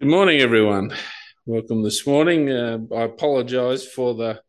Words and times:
Good 0.00 0.10
morning, 0.10 0.40
everyone. 0.40 0.94
Welcome 1.44 1.82
this 1.82 2.06
morning. 2.06 2.52
Uh, 2.52 2.78
I 2.94 3.02
apologise 3.02 3.84
for 3.84 4.14
the, 4.14 4.40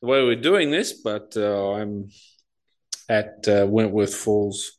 the, 0.00 0.06
way 0.06 0.22
we're 0.22 0.36
doing 0.36 0.70
this, 0.70 0.92
but 0.92 1.32
uh, 1.36 1.72
I'm 1.72 2.08
at 3.08 3.48
uh, 3.48 3.66
Wentworth 3.66 4.14
Falls 4.14 4.78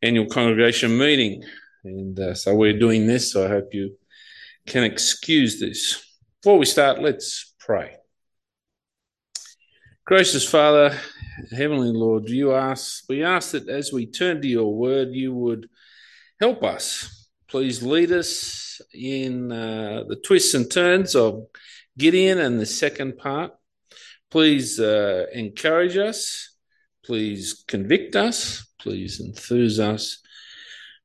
annual 0.00 0.24
congregation 0.24 0.96
meeting, 0.96 1.44
and 1.84 2.18
uh, 2.18 2.34
so 2.34 2.54
we're 2.54 2.78
doing 2.78 3.06
this. 3.06 3.30
So 3.30 3.44
I 3.44 3.48
hope 3.48 3.74
you 3.74 3.98
can 4.66 4.84
excuse 4.84 5.60
this. 5.60 6.02
Before 6.40 6.56
we 6.56 6.64
start, 6.64 7.02
let's 7.02 7.54
pray. 7.58 7.96
Gracious 10.06 10.48
Father, 10.48 10.96
Heavenly 11.54 11.92
Lord, 11.92 12.30
you 12.30 12.54
ask 12.54 13.04
we 13.06 13.22
ask 13.22 13.50
that 13.50 13.68
as 13.68 13.92
we 13.92 14.06
turn 14.06 14.40
to 14.40 14.48
your 14.48 14.74
word, 14.74 15.08
you 15.10 15.34
would 15.34 15.68
help 16.40 16.64
us. 16.64 17.28
Please 17.48 17.82
lead 17.82 18.12
us 18.12 18.69
in 18.92 19.52
uh, 19.52 20.04
the 20.08 20.16
twists 20.16 20.54
and 20.54 20.70
turns 20.70 21.14
of 21.14 21.46
Gideon 21.98 22.38
and 22.38 22.60
the 22.60 22.66
second 22.66 23.18
part. 23.18 23.52
Please 24.30 24.78
uh, 24.78 25.26
encourage 25.32 25.96
us. 25.96 26.54
Please 27.04 27.64
convict 27.66 28.16
us. 28.16 28.66
Please 28.78 29.20
enthuse 29.20 29.80
us. 29.80 30.22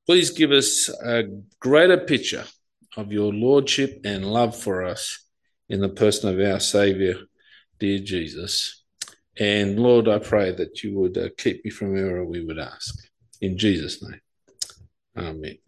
Please 0.06 0.30
give 0.30 0.52
us 0.52 0.90
a 1.04 1.24
greater 1.60 1.98
picture 1.98 2.46
of 2.96 3.12
your 3.12 3.34
lordship 3.34 4.02
and 4.06 4.26
love 4.26 4.56
for 4.56 4.84
us 4.84 5.26
in 5.68 5.82
the 5.82 5.90
person 5.90 6.30
of 6.30 6.48
our 6.48 6.60
Saviour, 6.60 7.16
dear 7.80 8.00
Jesus. 8.00 8.84
And 9.38 9.80
Lord, 9.80 10.08
I 10.08 10.20
pray 10.20 10.52
that 10.52 10.84
you 10.84 10.98
would 11.00 11.18
uh, 11.18 11.30
keep 11.38 11.66
me 11.66 11.72
from 11.72 11.98
error, 11.98 12.24
we 12.24 12.46
would 12.46 12.60
ask. 12.60 12.96
In 13.42 13.58
Jesus' 13.58 14.02
name. 14.02 14.22
Amen. 15.18 15.65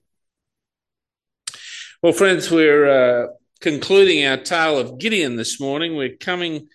Well, 2.04 2.14
friends, 2.14 2.52
we're 2.52 2.88
uh, 2.88 3.28
concluding 3.60 4.24
our 4.24 4.38
tale 4.38 4.78
of 4.78 5.00
Gideon 5.00 5.36
this 5.36 5.60
morning. 5.60 5.96
We're 5.96 6.16
coming, 6.16 6.68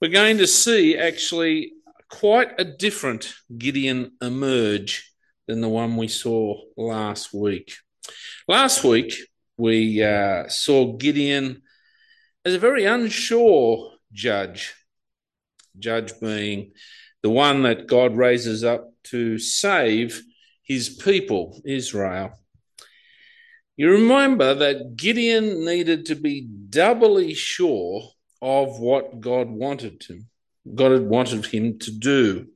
we're 0.00 0.12
going 0.12 0.38
to 0.38 0.46
see 0.46 0.96
actually 0.96 1.72
quite 2.08 2.52
a 2.60 2.64
different 2.64 3.34
Gideon 3.58 4.12
emerge 4.22 5.12
than 5.48 5.62
the 5.62 5.68
one 5.68 5.96
we 5.96 6.06
saw 6.06 6.60
last 6.76 7.34
week. 7.34 7.72
Last 8.46 8.84
week, 8.84 9.16
we 9.56 10.00
uh, 10.04 10.46
saw 10.46 10.96
Gideon 10.96 11.62
as 12.44 12.54
a 12.54 12.60
very 12.60 12.84
unsure 12.84 13.94
judge, 14.12 14.74
judge 15.76 16.20
being 16.20 16.70
the 17.20 17.30
one 17.30 17.64
that 17.64 17.88
God 17.88 18.16
raises 18.16 18.62
up 18.62 18.92
to 19.06 19.40
save 19.40 20.22
his 20.62 20.88
people, 20.88 21.60
Israel. 21.64 22.38
You 23.76 23.90
remember 23.90 24.54
that 24.54 24.96
Gideon 24.96 25.64
needed 25.64 26.06
to 26.06 26.14
be 26.14 26.48
doubly 26.70 27.34
sure 27.34 28.02
of 28.40 28.78
what 28.78 29.20
God 29.20 29.48
wanted 29.48 30.02
him. 30.08 30.28
God 30.74 30.92
had 30.92 31.06
wanted 31.06 31.46
him 31.46 31.78
to 31.80 31.90
do. 31.90 32.46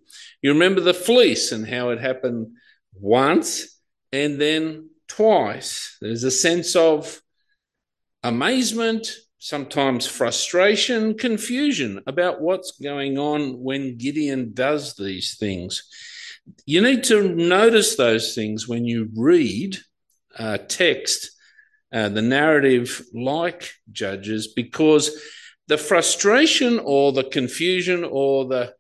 You 0.43 0.53
remember 0.53 0.81
the 0.81 0.95
fleece 0.95 1.53
and 1.53 1.67
how 1.67 1.91
it 1.91 2.01
happened 2.01 2.57
once 2.95 3.81
and 4.13 4.41
then 4.41 4.91
twice. 5.09 5.99
There's 6.01 6.25
a 6.25 6.31
sense 6.31 6.75
of 6.75 7.21
amazement, 8.23 9.15
sometimes 9.39 10.07
frustration, 10.07 11.17
confusion 11.17 12.03
about 12.07 12.41
what's 12.41 12.73
going 12.81 13.19
on 13.19 13.61
when 13.61 13.99
Gideon 13.99 14.53
does 14.55 14.95
these 14.97 15.37
things. 15.39 15.87
You 16.65 16.81
need 16.81 17.05
to 17.05 17.29
notice 17.29 17.97
those 17.97 18.35
things 18.35 18.67
when 18.67 18.85
you 18.85 19.09
read 19.15 19.79
uh, 20.39 20.59
text, 20.59 21.31
uh, 21.93 22.09
the 22.09 22.23
narrative, 22.23 23.03
like 23.13 23.71
Judges, 23.91 24.49
because 24.49 25.11
the 25.69 25.79
frustration 25.79 26.81
or 26.83 27.13
the 27.13 27.25
confusion 27.25 28.05
or 28.05 28.47
the 28.47 28.75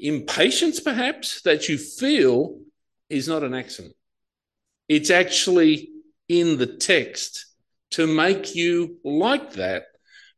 impatience, 0.00 0.80
perhaps, 0.80 1.42
that 1.42 1.68
you 1.68 1.78
feel 1.78 2.58
is 3.08 3.28
not 3.28 3.42
an 3.42 3.54
accident. 3.54 3.94
It's 4.88 5.10
actually 5.10 5.90
in 6.28 6.58
the 6.58 6.66
text 6.66 7.46
to 7.92 8.06
make 8.06 8.54
you 8.54 8.98
like 9.04 9.52
that 9.52 9.84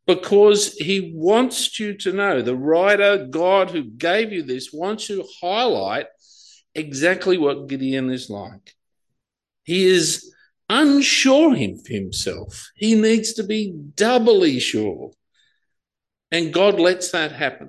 because 0.06 0.74
he 0.74 1.12
wants 1.14 1.78
you 1.78 1.94
to 1.98 2.12
know 2.12 2.40
the 2.40 2.56
writer, 2.56 3.26
God 3.26 3.70
who 3.70 3.84
gave 3.84 4.32
you 4.32 4.42
this, 4.42 4.72
wants 4.72 5.06
to 5.08 5.24
highlight 5.40 6.06
exactly 6.74 7.36
what 7.36 7.68
Gideon 7.68 8.10
is 8.10 8.30
like. 8.30 8.74
He 9.68 9.84
is 9.84 10.34
unsure 10.70 11.52
of 11.52 11.86
himself. 11.86 12.70
He 12.74 12.94
needs 12.94 13.34
to 13.34 13.42
be 13.42 13.74
doubly 13.96 14.60
sure. 14.60 15.10
And 16.30 16.54
God 16.54 16.80
lets 16.80 17.10
that 17.10 17.32
happen. 17.32 17.68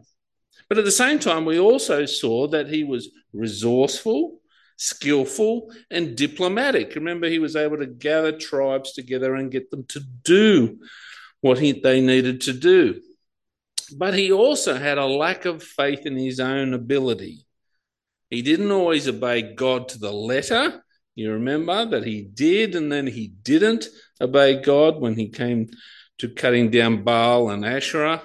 But 0.70 0.78
at 0.78 0.86
the 0.86 0.94
same 0.94 1.20
time, 1.20 1.44
we 1.44 1.60
also 1.60 2.06
saw 2.06 2.48
that 2.48 2.70
he 2.70 2.86
was 2.86 3.10
resourceful, 3.34 4.40
skillful, 4.78 5.74
and 5.92 6.16
diplomatic. 6.16 6.96
Remember, 6.96 7.28
he 7.28 7.38
was 7.38 7.58
able 7.58 7.80
to 7.80 7.86
gather 7.86 8.32
tribes 8.32 8.94
together 8.94 9.36
and 9.36 9.52
get 9.52 9.70
them 9.70 9.84
to 9.90 10.00
do 10.24 10.80
what 11.42 11.60
he, 11.60 11.74
they 11.74 12.00
needed 12.00 12.40
to 12.44 12.54
do. 12.54 13.02
But 13.98 14.14
he 14.14 14.32
also 14.32 14.76
had 14.76 14.98
a 14.98 15.06
lack 15.06 15.44
of 15.44 15.62
faith 15.62 16.06
in 16.06 16.16
his 16.16 16.40
own 16.40 16.74
ability. 16.74 17.46
He 18.30 18.42
didn't 18.42 18.72
always 18.72 19.06
obey 19.06 19.42
God 19.54 19.90
to 19.90 20.00
the 20.00 20.14
letter. 20.14 20.82
You 21.20 21.34
remember 21.34 21.86
that 21.86 22.06
he 22.06 22.22
did 22.22 22.76
and 22.76 22.90
then 22.90 23.06
he 23.06 23.28
didn't 23.28 23.88
obey 24.22 24.62
God 24.62 25.02
when 25.02 25.16
he 25.18 25.28
came 25.28 25.68
to 26.20 26.30
cutting 26.30 26.70
down 26.70 27.04
Baal 27.04 27.50
and 27.50 27.66
Asherah. 27.66 28.24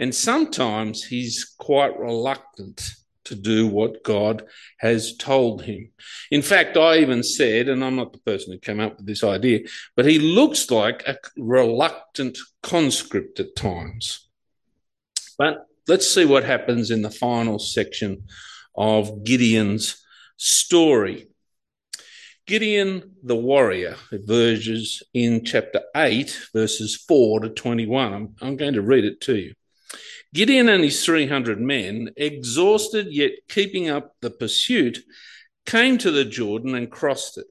And 0.00 0.12
sometimes 0.12 1.04
he's 1.04 1.44
quite 1.56 1.96
reluctant 1.96 2.94
to 3.26 3.36
do 3.36 3.68
what 3.68 4.02
God 4.02 4.42
has 4.80 5.16
told 5.16 5.62
him. 5.62 5.92
In 6.32 6.42
fact, 6.42 6.76
I 6.76 6.98
even 6.98 7.22
said, 7.22 7.68
and 7.68 7.84
I'm 7.84 7.94
not 7.94 8.12
the 8.12 8.18
person 8.18 8.52
who 8.52 8.58
came 8.58 8.80
up 8.80 8.96
with 8.96 9.06
this 9.06 9.22
idea, 9.22 9.60
but 9.94 10.04
he 10.04 10.18
looks 10.18 10.72
like 10.72 11.06
a 11.06 11.16
reluctant 11.36 12.36
conscript 12.60 13.38
at 13.38 13.54
times. 13.54 14.28
But 15.38 15.64
let's 15.86 16.12
see 16.12 16.24
what 16.24 16.42
happens 16.42 16.90
in 16.90 17.02
the 17.02 17.10
final 17.10 17.60
section 17.60 18.24
of 18.74 19.22
Gideon's 19.22 20.04
story. 20.36 21.28
Gideon 22.46 23.12
the 23.22 23.36
warrior 23.36 23.96
emerges 24.12 25.02
in 25.14 25.46
chapter 25.46 25.80
8, 25.96 26.48
verses 26.52 26.94
4 26.94 27.40
to 27.40 27.48
21. 27.48 28.12
I'm, 28.12 28.34
I'm 28.42 28.56
going 28.56 28.74
to 28.74 28.82
read 28.82 29.06
it 29.06 29.22
to 29.22 29.36
you. 29.36 29.54
Gideon 30.34 30.68
and 30.68 30.84
his 30.84 31.02
300 31.02 31.58
men, 31.58 32.10
exhausted 32.18 33.06
yet 33.10 33.32
keeping 33.48 33.88
up 33.88 34.14
the 34.20 34.30
pursuit, 34.30 34.98
came 35.64 35.96
to 35.98 36.10
the 36.10 36.24
Jordan 36.26 36.74
and 36.74 36.90
crossed 36.90 37.38
it. 37.38 37.46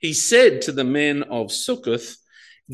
He 0.00 0.12
said 0.12 0.60
to 0.62 0.72
the 0.72 0.84
men 0.84 1.22
of 1.22 1.50
Succoth, 1.50 2.16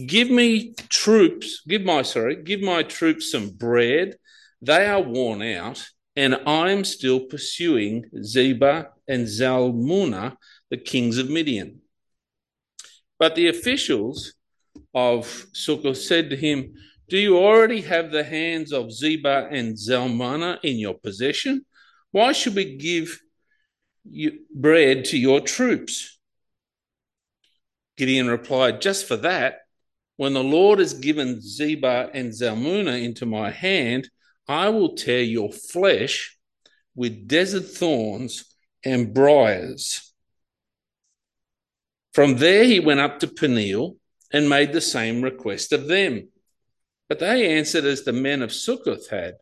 Give 0.07 0.31
me 0.31 0.75
troops, 0.89 1.63
give 1.69 1.83
my, 1.83 2.03
sorry, 2.03 2.43
give 2.43 2.61
my 2.61 2.83
troops 2.83 3.31
some 3.31 3.51
bread. 3.51 4.17
They 4.63 4.87
are 4.87 5.03
worn 5.03 5.43
out, 5.43 5.87
and 6.17 6.41
I'm 6.47 6.83
still 6.85 7.21
pursuing 7.21 8.07
Zebah 8.17 8.87
and 9.07 9.27
Zalmunna, 9.27 10.37
the 10.73 10.79
kings 10.79 11.19
of 11.19 11.29
Midian. 11.29 11.83
But 13.19 13.35
the 13.35 13.49
officials 13.49 14.33
of 14.95 15.27
Sukkot 15.53 15.99
said 15.99 16.31
to 16.31 16.37
him, 16.37 16.73
Do 17.11 17.19
you 17.19 17.37
already 17.37 17.83
have 17.83 18.11
the 18.11 18.25
hands 18.25 18.73
of 18.73 18.87
Zebah 18.87 19.53
and 19.53 19.77
Zalmunna 19.77 20.61
in 20.63 20.79
your 20.79 20.95
possession? 20.95 21.67
Why 22.11 22.33
should 22.33 22.55
we 22.55 22.79
give 22.79 23.21
bread 24.55 25.05
to 25.07 25.19
your 25.19 25.43
troops? 25.43 26.19
Gideon 27.99 28.29
replied, 28.29 28.81
Just 28.81 29.07
for 29.07 29.19
that, 29.19 29.59
when 30.17 30.33
the 30.33 30.43
Lord 30.43 30.79
has 30.79 30.95
given 30.95 31.43
Zebah 31.43 32.13
and 32.15 32.33
Zalmunna 32.33 33.05
into 33.05 33.27
my 33.27 33.51
hand, 33.51 34.09
I 34.49 34.71
will 34.71 34.95
tear 34.95 35.21
your 35.21 35.53
flesh 35.53 36.39
with 36.95 37.29
desert 37.29 37.67
thorns 37.67 38.47
and 38.83 39.13
briars. 39.13 40.12
From 42.13 42.37
there 42.37 42.65
he 42.65 42.81
went 42.81 43.01
up 43.01 43.21
to 43.21 43.27
Peniel 43.27 43.97
and 44.33 44.49
made 44.49 44.73
the 44.73 44.81
same 44.81 45.23
request 45.23 45.73
of 45.73 45.89
them. 45.89 46.29
But 47.09 47.19
they 47.19 47.57
answered 47.57 47.85
as 47.85 48.05
the 48.05 48.13
men 48.13 48.43
of 48.43 48.53
Succoth 48.53 49.11
had. 49.11 49.35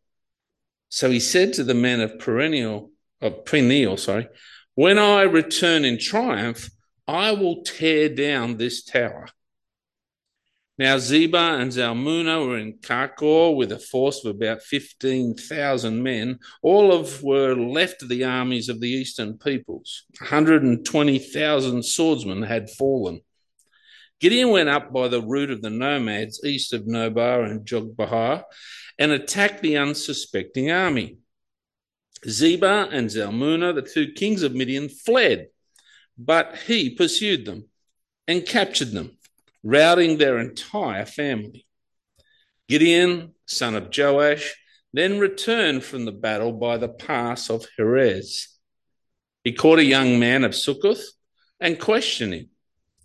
So 0.88 1.10
he 1.10 1.20
said 1.20 1.52
to 1.54 1.64
the 1.64 1.74
men 1.74 2.00
of 2.00 2.18
Perennial, 2.18 2.90
of 3.20 3.44
Peniel, 3.44 3.96
sorry, 3.96 4.28
when 4.74 4.98
I 4.98 5.22
return 5.22 5.84
in 5.84 5.98
triumph, 5.98 6.70
I 7.06 7.32
will 7.32 7.62
tear 7.62 8.08
down 8.08 8.56
this 8.56 8.84
tower 8.84 9.28
now 10.80 10.96
Zebah 10.96 11.60
and 11.60 11.70
Zalmunna 11.70 12.46
were 12.46 12.56
in 12.56 12.78
Karkor 12.78 13.54
with 13.54 13.70
a 13.70 13.78
force 13.78 14.24
of 14.24 14.34
about 14.34 14.62
15,000 14.62 16.02
men. 16.02 16.38
All 16.62 16.90
of 16.90 17.22
were 17.22 17.54
left 17.54 18.02
of 18.02 18.08
the 18.08 18.24
armies 18.24 18.70
of 18.70 18.80
the 18.80 18.88
eastern 18.88 19.36
peoples. 19.36 20.04
120,000 20.20 21.84
swordsmen 21.84 22.42
had 22.44 22.70
fallen. 22.70 23.20
Gideon 24.20 24.48
went 24.48 24.70
up 24.70 24.90
by 24.90 25.08
the 25.08 25.20
route 25.20 25.50
of 25.50 25.60
the 25.60 25.68
nomads 25.68 26.42
east 26.44 26.72
of 26.72 26.86
Nobah 26.86 27.50
and 27.50 27.66
Jogbehah 27.66 28.44
and 28.98 29.12
attacked 29.12 29.62
the 29.62 29.76
unsuspecting 29.76 30.70
army. 30.70 31.18
Zebah 32.26 32.88
and 32.90 33.10
Zalmunna, 33.10 33.74
the 33.74 33.82
two 33.82 34.12
kings 34.12 34.42
of 34.42 34.54
Midian, 34.54 34.88
fled, 34.88 35.48
but 36.16 36.56
he 36.66 36.88
pursued 36.88 37.44
them 37.44 37.68
and 38.26 38.46
captured 38.46 38.92
them, 38.92 39.18
routing 39.62 40.18
their 40.18 40.38
entire 40.38 41.06
family. 41.06 41.66
Gideon, 42.68 43.34
son 43.46 43.74
of 43.74 43.90
Joash, 43.96 44.54
then 44.92 45.18
returned 45.18 45.84
from 45.84 46.04
the 46.04 46.12
battle 46.12 46.52
by 46.52 46.76
the 46.76 46.88
pass 46.88 47.50
of 47.50 47.66
Heres. 47.76 48.48
He 49.44 49.52
caught 49.52 49.78
a 49.78 49.84
young 49.84 50.18
man 50.18 50.44
of 50.44 50.54
Succoth 50.54 51.04
and 51.60 51.78
questioned 51.78 52.34
him. 52.34 52.50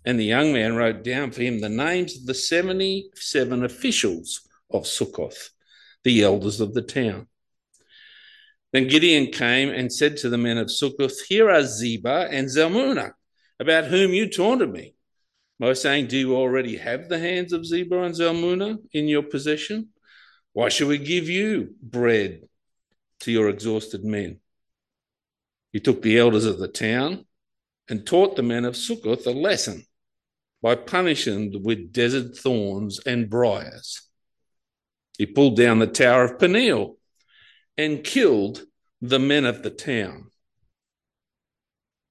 And 0.04 0.20
the 0.20 0.24
young 0.24 0.52
man 0.52 0.76
wrote 0.76 1.02
down 1.02 1.32
for 1.32 1.42
him 1.42 1.60
the 1.60 1.68
names 1.68 2.16
of 2.16 2.26
the 2.26 2.34
77 2.34 3.64
officials 3.64 4.48
of 4.70 4.86
Succoth, 4.86 5.50
the 6.04 6.22
elders 6.22 6.60
of 6.60 6.74
the 6.74 6.82
town. 6.82 7.26
Then 8.72 8.88
Gideon 8.88 9.32
came 9.32 9.70
and 9.70 9.92
said 9.92 10.16
to 10.18 10.28
the 10.28 10.38
men 10.38 10.58
of 10.58 10.70
Succoth, 10.70 11.24
Here 11.26 11.50
are 11.50 11.62
Zebah 11.62 12.28
and 12.30 12.48
Zalmunna, 12.48 13.12
about 13.58 13.86
whom 13.86 14.12
you 14.12 14.28
taunted 14.28 14.70
me. 14.70 14.95
By 15.58 15.72
saying, 15.72 16.08
Do 16.08 16.18
you 16.18 16.36
already 16.36 16.76
have 16.76 17.08
the 17.08 17.18
hands 17.18 17.52
of 17.52 17.62
Zebah 17.62 18.06
and 18.06 18.14
Zalmunna 18.14 18.78
in 18.92 19.08
your 19.08 19.22
possession? 19.22 19.88
Why 20.52 20.68
should 20.68 20.88
we 20.88 20.98
give 20.98 21.28
you 21.28 21.74
bread 21.82 22.42
to 23.20 23.32
your 23.32 23.48
exhausted 23.48 24.04
men? 24.04 24.40
He 25.72 25.80
took 25.80 26.02
the 26.02 26.18
elders 26.18 26.44
of 26.44 26.58
the 26.58 26.68
town 26.68 27.26
and 27.88 28.06
taught 28.06 28.36
the 28.36 28.42
men 28.42 28.64
of 28.64 28.74
Sukkoth 28.74 29.26
a 29.26 29.30
lesson 29.30 29.84
by 30.62 30.74
punishing 30.74 31.52
them 31.52 31.62
with 31.62 31.92
desert 31.92 32.36
thorns 32.36 32.98
and 33.06 33.30
briars. 33.30 34.02
He 35.16 35.26
pulled 35.26 35.56
down 35.56 35.78
the 35.78 35.86
tower 35.86 36.24
of 36.24 36.38
Peniel 36.38 36.98
and 37.78 38.04
killed 38.04 38.62
the 39.00 39.18
men 39.18 39.44
of 39.44 39.62
the 39.62 39.70
town. 39.70 40.30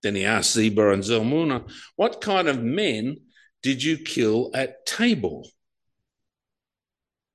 Then 0.01 0.15
he 0.15 0.25
asked 0.25 0.55
Zebah 0.55 0.93
and 0.93 1.03
Zalmunna, 1.03 1.69
What 1.95 2.21
kind 2.21 2.47
of 2.47 2.61
men 2.61 3.17
did 3.65 3.81
you 3.81 3.97
kill 3.97 4.51
at 4.53 4.85
Tabor? 4.85 5.41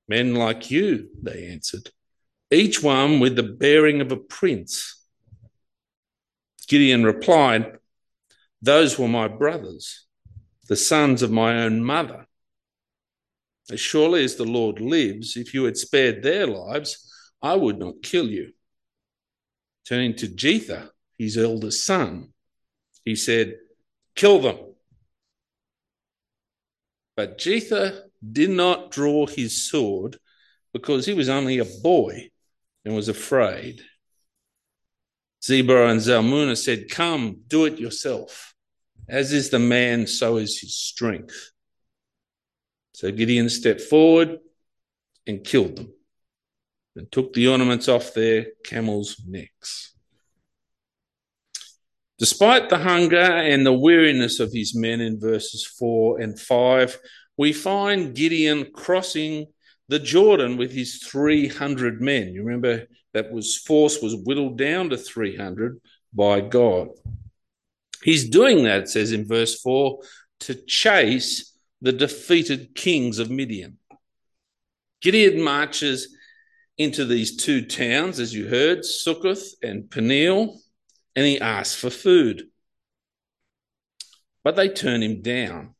Men 0.06 0.36
like 0.36 0.70
you, 0.70 1.08
they 1.20 1.48
answered, 1.48 1.90
each 2.52 2.80
one 2.80 3.18
with 3.18 3.34
the 3.34 3.42
bearing 3.42 4.00
of 4.00 4.12
a 4.12 4.16
prince. 4.16 5.04
Gideon 6.68 7.02
replied, 7.02 7.78
Those 8.62 8.96
were 8.96 9.08
my 9.08 9.26
brothers 9.26 10.06
the 10.68 10.76
sons 10.76 11.20
of 11.22 11.32
my 11.32 11.64
own 11.64 11.82
mother. 11.82 12.28
As 13.68 13.80
surely 13.80 14.22
as 14.22 14.36
the 14.36 14.44
Lord 14.44 14.80
lives, 14.80 15.36
if 15.36 15.52
you 15.52 15.64
had 15.64 15.76
spared 15.76 16.22
their 16.22 16.46
lives, 16.46 17.12
I 17.42 17.56
would 17.56 17.80
not 17.80 18.04
kill 18.04 18.28
you. 18.28 18.52
Turning 19.84 20.14
to 20.14 20.28
Jether, 20.28 20.90
his 21.18 21.36
eldest 21.36 21.84
son, 21.84 22.32
he 23.04 23.16
said, 23.16 23.56
Kill 24.14 24.38
them. 24.38 24.69
But 27.20 27.36
Jether 27.36 28.04
did 28.32 28.48
not 28.48 28.90
draw 28.90 29.26
his 29.26 29.68
sword 29.68 30.16
because 30.72 31.04
he 31.04 31.12
was 31.12 31.28
only 31.28 31.58
a 31.58 31.66
boy 31.66 32.30
and 32.82 32.96
was 32.96 33.10
afraid. 33.10 33.82
Zebah 35.44 35.90
and 35.90 36.00
Zalmunna 36.00 36.56
said, 36.56 36.88
Come, 36.88 37.42
do 37.46 37.66
it 37.66 37.78
yourself. 37.78 38.54
As 39.06 39.34
is 39.34 39.50
the 39.50 39.58
man, 39.58 40.06
so 40.06 40.38
is 40.38 40.60
his 40.60 40.74
strength. 40.74 41.50
So 42.94 43.12
Gideon 43.12 43.50
stepped 43.50 43.82
forward 43.82 44.38
and 45.26 45.44
killed 45.44 45.76
them 45.76 45.92
and 46.96 47.12
took 47.12 47.34
the 47.34 47.48
ornaments 47.48 47.86
off 47.86 48.14
their 48.14 48.46
camels' 48.64 49.20
necks. 49.28 49.94
Despite 52.20 52.68
the 52.68 52.76
hunger 52.76 53.16
and 53.16 53.64
the 53.64 53.72
weariness 53.72 54.40
of 54.40 54.52
his 54.52 54.74
men 54.74 55.00
in 55.00 55.18
verses 55.18 55.64
4 55.64 56.20
and 56.20 56.38
5, 56.38 56.98
we 57.38 57.54
find 57.54 58.14
Gideon 58.14 58.70
crossing 58.74 59.46
the 59.88 59.98
Jordan 59.98 60.58
with 60.58 60.70
his 60.70 60.98
300 60.98 62.02
men. 62.02 62.34
You 62.34 62.44
remember 62.44 62.86
that 63.14 63.32
was 63.32 63.56
force 63.56 64.02
was 64.02 64.14
whittled 64.14 64.58
down 64.58 64.90
to 64.90 64.98
300 64.98 65.80
by 66.12 66.42
God. 66.42 66.88
He's 68.02 68.28
doing 68.28 68.64
that, 68.64 68.80
it 68.80 68.88
says 68.90 69.12
in 69.12 69.26
verse 69.26 69.58
4, 69.62 70.02
to 70.40 70.54
chase 70.66 71.58
the 71.80 71.92
defeated 71.92 72.74
kings 72.74 73.18
of 73.18 73.30
Midian. 73.30 73.78
Gideon 75.00 75.40
marches 75.40 76.14
into 76.76 77.06
these 77.06 77.38
two 77.38 77.64
towns, 77.64 78.20
as 78.20 78.34
you 78.34 78.46
heard, 78.46 78.84
Succoth 78.84 79.54
and 79.62 79.90
Peniel, 79.90 80.60
and 81.20 81.26
he 81.26 81.38
asks 81.38 81.74
for 81.74 81.90
food. 81.90 82.44
But 84.42 84.56
they 84.56 84.70
turn 84.70 85.02
him 85.02 85.20
down. 85.20 85.74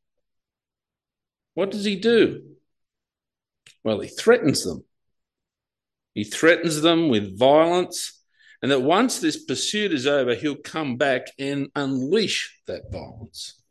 What 1.55 1.71
does 1.71 1.87
he 1.87 1.97
do? 1.97 2.43
Well, 3.83 4.01
he 4.01 4.09
threatens 4.09 4.65
them. 4.65 4.85
He 6.13 6.25
threatens 6.25 6.83
them 6.83 7.09
with 7.09 7.39
violence 7.39 8.23
and 8.61 8.71
that 8.71 8.83
once 8.83 9.19
this 9.19 9.43
pursuit 9.43 9.95
is 9.95 10.07
over, 10.07 10.35
he'll 10.35 10.57
come 10.57 10.99
back 10.99 11.29
and 11.39 11.69
unleash 11.75 12.61
that 12.67 12.93
violence. 12.93 13.63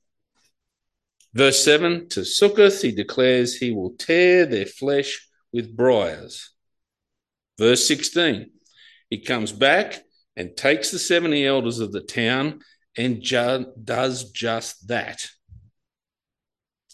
Verse 1.36 1.63
7 1.63 2.10
to 2.10 2.21
Sukkoth, 2.21 2.81
he 2.81 2.92
declares 2.92 3.54
he 3.54 3.71
will 3.71 3.92
tear 3.92 4.48
their 4.48 4.66
flesh 4.66 5.30
with 5.54 5.77
briars. 5.77 6.50
Verse 7.60 7.88
16, 7.88 8.50
he 9.12 9.19
comes 9.19 9.51
back 9.51 10.04
and 10.40 10.56
takes 10.56 10.90
the 10.90 10.98
70 10.98 11.46
elders 11.46 11.80
of 11.80 11.92
the 11.92 12.00
town 12.00 12.62
and 12.98 13.22
ju- 13.22 13.66
does 13.84 14.32
just 14.32 14.88
that. 14.88 15.28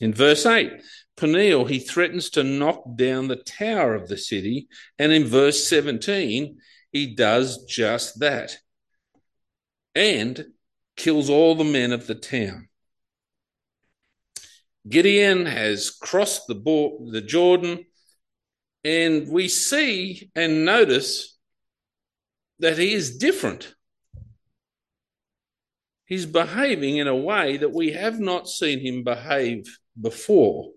In 0.02 0.16
verse 0.16 0.48
8, 0.48 0.72
Peniel, 1.16 1.66
he 1.66 1.78
threatens 1.78 2.32
to 2.32 2.44
knock 2.44 2.84
down 2.96 3.28
the 3.28 3.36
tower 3.36 3.94
of 3.94 4.08
the 4.08 4.18
city. 4.18 4.68
And 4.98 5.12
in 5.12 5.26
verse 5.26 5.70
17, 5.70 6.58
he 6.92 7.14
does 7.14 7.64
just 7.66 8.20
that 8.20 8.58
and 9.94 10.48
kills 10.98 11.30
all 11.30 11.54
the 11.54 11.64
men 11.64 11.92
of 11.92 12.08
the 12.08 12.16
town. 12.16 12.68
Gideon 14.90 15.46
has 15.46 15.92
crossed 15.92 16.48
the, 16.48 16.56
the 17.12 17.22
Jordan, 17.22 17.86
and 18.84 19.30
we 19.30 19.50
see 19.50 20.32
and 20.36 20.66
notice 20.66 21.35
that 22.60 22.78
he 22.78 22.94
is 22.94 23.18
different. 23.18 23.74
He's 26.06 26.26
behaving 26.26 26.98
in 26.98 27.08
a 27.08 27.16
way 27.16 27.58
that 27.58 27.74
we 27.74 27.92
have 27.94 28.20
not 28.20 28.48
seen 28.48 28.80
him 28.80 29.04
behave 29.04 29.80
before. 30.00 30.72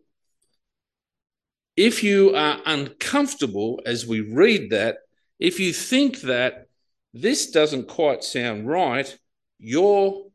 If 1.77 2.03
you 2.03 2.35
are 2.35 2.61
uncomfortable 2.65 3.81
as 3.85 4.07
we 4.07 4.21
read 4.21 4.71
that, 4.71 4.99
if 5.39 5.61
you 5.61 5.73
think 5.73 6.23
that 6.23 6.67
this 7.15 7.51
doesn't 7.51 7.89
quite 7.89 8.25
sound 8.25 8.67
right, 8.67 9.17
your 9.59 10.29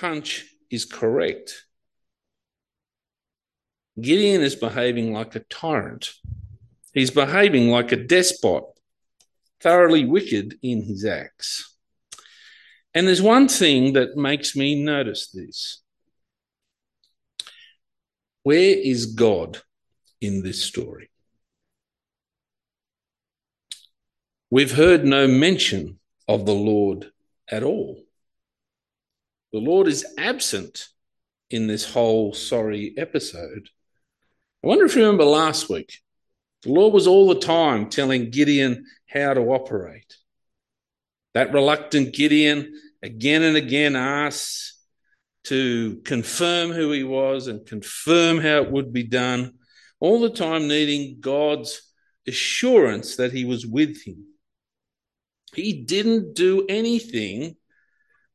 hunch 0.00 0.46
is 0.70 0.84
correct. 0.84 1.66
Gideon 4.00 4.42
is 4.42 4.54
behaving 4.54 5.12
like 5.12 5.34
a 5.34 5.40
tyrant. 5.40 6.12
He's 6.92 7.10
behaving 7.10 7.70
like 7.70 7.92
a 7.92 7.96
despot, 7.96 8.64
thoroughly 9.60 10.04
wicked 10.04 10.58
in 10.62 10.82
his 10.82 11.04
acts. 11.04 11.74
And 12.94 13.06
there's 13.06 13.22
one 13.22 13.48
thing 13.48 13.92
that 13.92 14.16
makes 14.16 14.56
me 14.56 14.82
notice 14.82 15.28
this. 15.28 15.82
Where 18.42 18.78
is 18.78 19.06
God 19.06 19.60
in 20.20 20.42
this 20.42 20.64
story? 20.64 21.10
We've 24.50 24.72
heard 24.72 25.04
no 25.04 25.26
mention 25.26 25.98
of 26.28 26.46
the 26.46 26.54
Lord 26.54 27.10
at 27.50 27.62
all. 27.62 28.02
The 29.52 29.58
Lord 29.58 29.88
is 29.88 30.06
absent 30.16 30.86
in 31.50 31.66
this 31.66 31.92
whole 31.92 32.32
sorry 32.32 32.94
episode. 32.96 33.68
I 34.62 34.68
wonder 34.68 34.84
if 34.84 34.94
you 34.94 35.02
remember 35.02 35.24
last 35.24 35.68
week. 35.68 36.00
The 36.66 36.72
Lord 36.72 36.92
was 36.92 37.06
all 37.06 37.28
the 37.28 37.38
time 37.38 37.88
telling 37.90 38.30
Gideon 38.30 38.86
how 39.06 39.34
to 39.34 39.40
operate. 39.40 40.16
That 41.32 41.52
reluctant 41.52 42.12
Gideon 42.12 42.74
again 43.04 43.42
and 43.42 43.56
again 43.56 43.94
asks 43.94 44.76
to 45.44 46.00
confirm 46.04 46.72
who 46.72 46.90
he 46.90 47.04
was 47.04 47.46
and 47.46 47.64
confirm 47.64 48.38
how 48.38 48.62
it 48.62 48.72
would 48.72 48.92
be 48.92 49.04
done, 49.04 49.52
all 50.00 50.20
the 50.20 50.30
time 50.30 50.66
needing 50.66 51.18
God's 51.20 51.80
assurance 52.26 53.14
that 53.14 53.30
he 53.30 53.44
was 53.44 53.64
with 53.64 54.02
him. 54.02 54.24
He 55.54 55.84
didn't 55.84 56.34
do 56.34 56.66
anything 56.68 57.54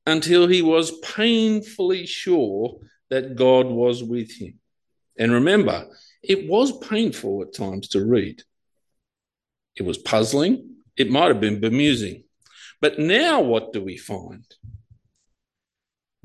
until 0.06 0.48
he 0.48 0.62
was 0.62 0.98
painfully 1.00 2.06
sure 2.06 2.80
that 3.10 3.36
God 3.36 3.66
was 3.66 4.02
with 4.02 4.32
him. 4.32 4.58
And 5.20 5.34
remember, 5.34 5.90
it 6.24 6.48
was 6.48 6.78
painful 6.78 7.42
at 7.42 7.54
times 7.54 7.90
to 7.90 8.06
read. 8.06 8.44
It 9.76 9.84
was 9.84 9.98
puzzling. 9.98 10.76
It 10.98 11.10
might 11.10 11.30
have 11.30 11.40
been 11.40 11.60
bemusing. 11.60 12.24
But 12.80 13.00
now 13.00 13.42
what 13.42 13.74
do 13.74 13.82
we 13.82 13.98
find? 13.98 14.46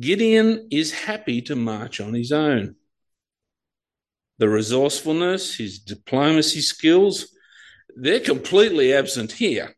Gideon 0.01 0.69
is 0.71 0.93
happy 0.93 1.41
to 1.43 1.57
march 1.57 2.01
on 2.01 2.13
his 2.13 2.33
own. 2.33 2.77
The 4.39 4.49
resourcefulness, 4.49 5.57
his 5.57 5.79
diplomacy 5.79 6.61
skills, 6.61 7.35
they're 7.95 8.21
completely 8.21 8.93
absent 8.93 9.33
here. 9.33 9.75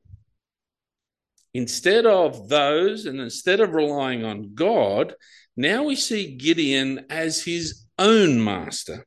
Instead 1.54 2.06
of 2.06 2.48
those, 2.48 3.06
and 3.06 3.20
instead 3.20 3.60
of 3.60 3.74
relying 3.74 4.24
on 4.24 4.54
God, 4.54 5.14
now 5.56 5.84
we 5.84 5.94
see 5.96 6.36
Gideon 6.36 7.06
as 7.10 7.42
his 7.44 7.84
own 7.98 8.42
master. 8.42 9.06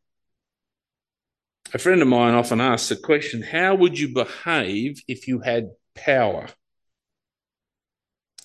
A 1.74 1.78
friend 1.78 2.02
of 2.02 2.08
mine 2.08 2.34
often 2.34 2.60
asks 2.60 2.90
the 2.90 2.98
question 2.98 3.42
how 3.42 3.76
would 3.76 3.98
you 3.98 4.14
behave 4.14 5.02
if 5.08 5.28
you 5.28 5.40
had 5.40 5.72
power? 5.96 6.48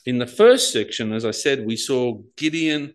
In 0.05 0.19
the 0.19 0.27
first 0.27 0.73
section, 0.73 1.13
as 1.13 1.25
I 1.25 1.33
said, 1.33 1.67
we 1.67 1.77
saw 1.77 2.23
Gideon 2.37 2.95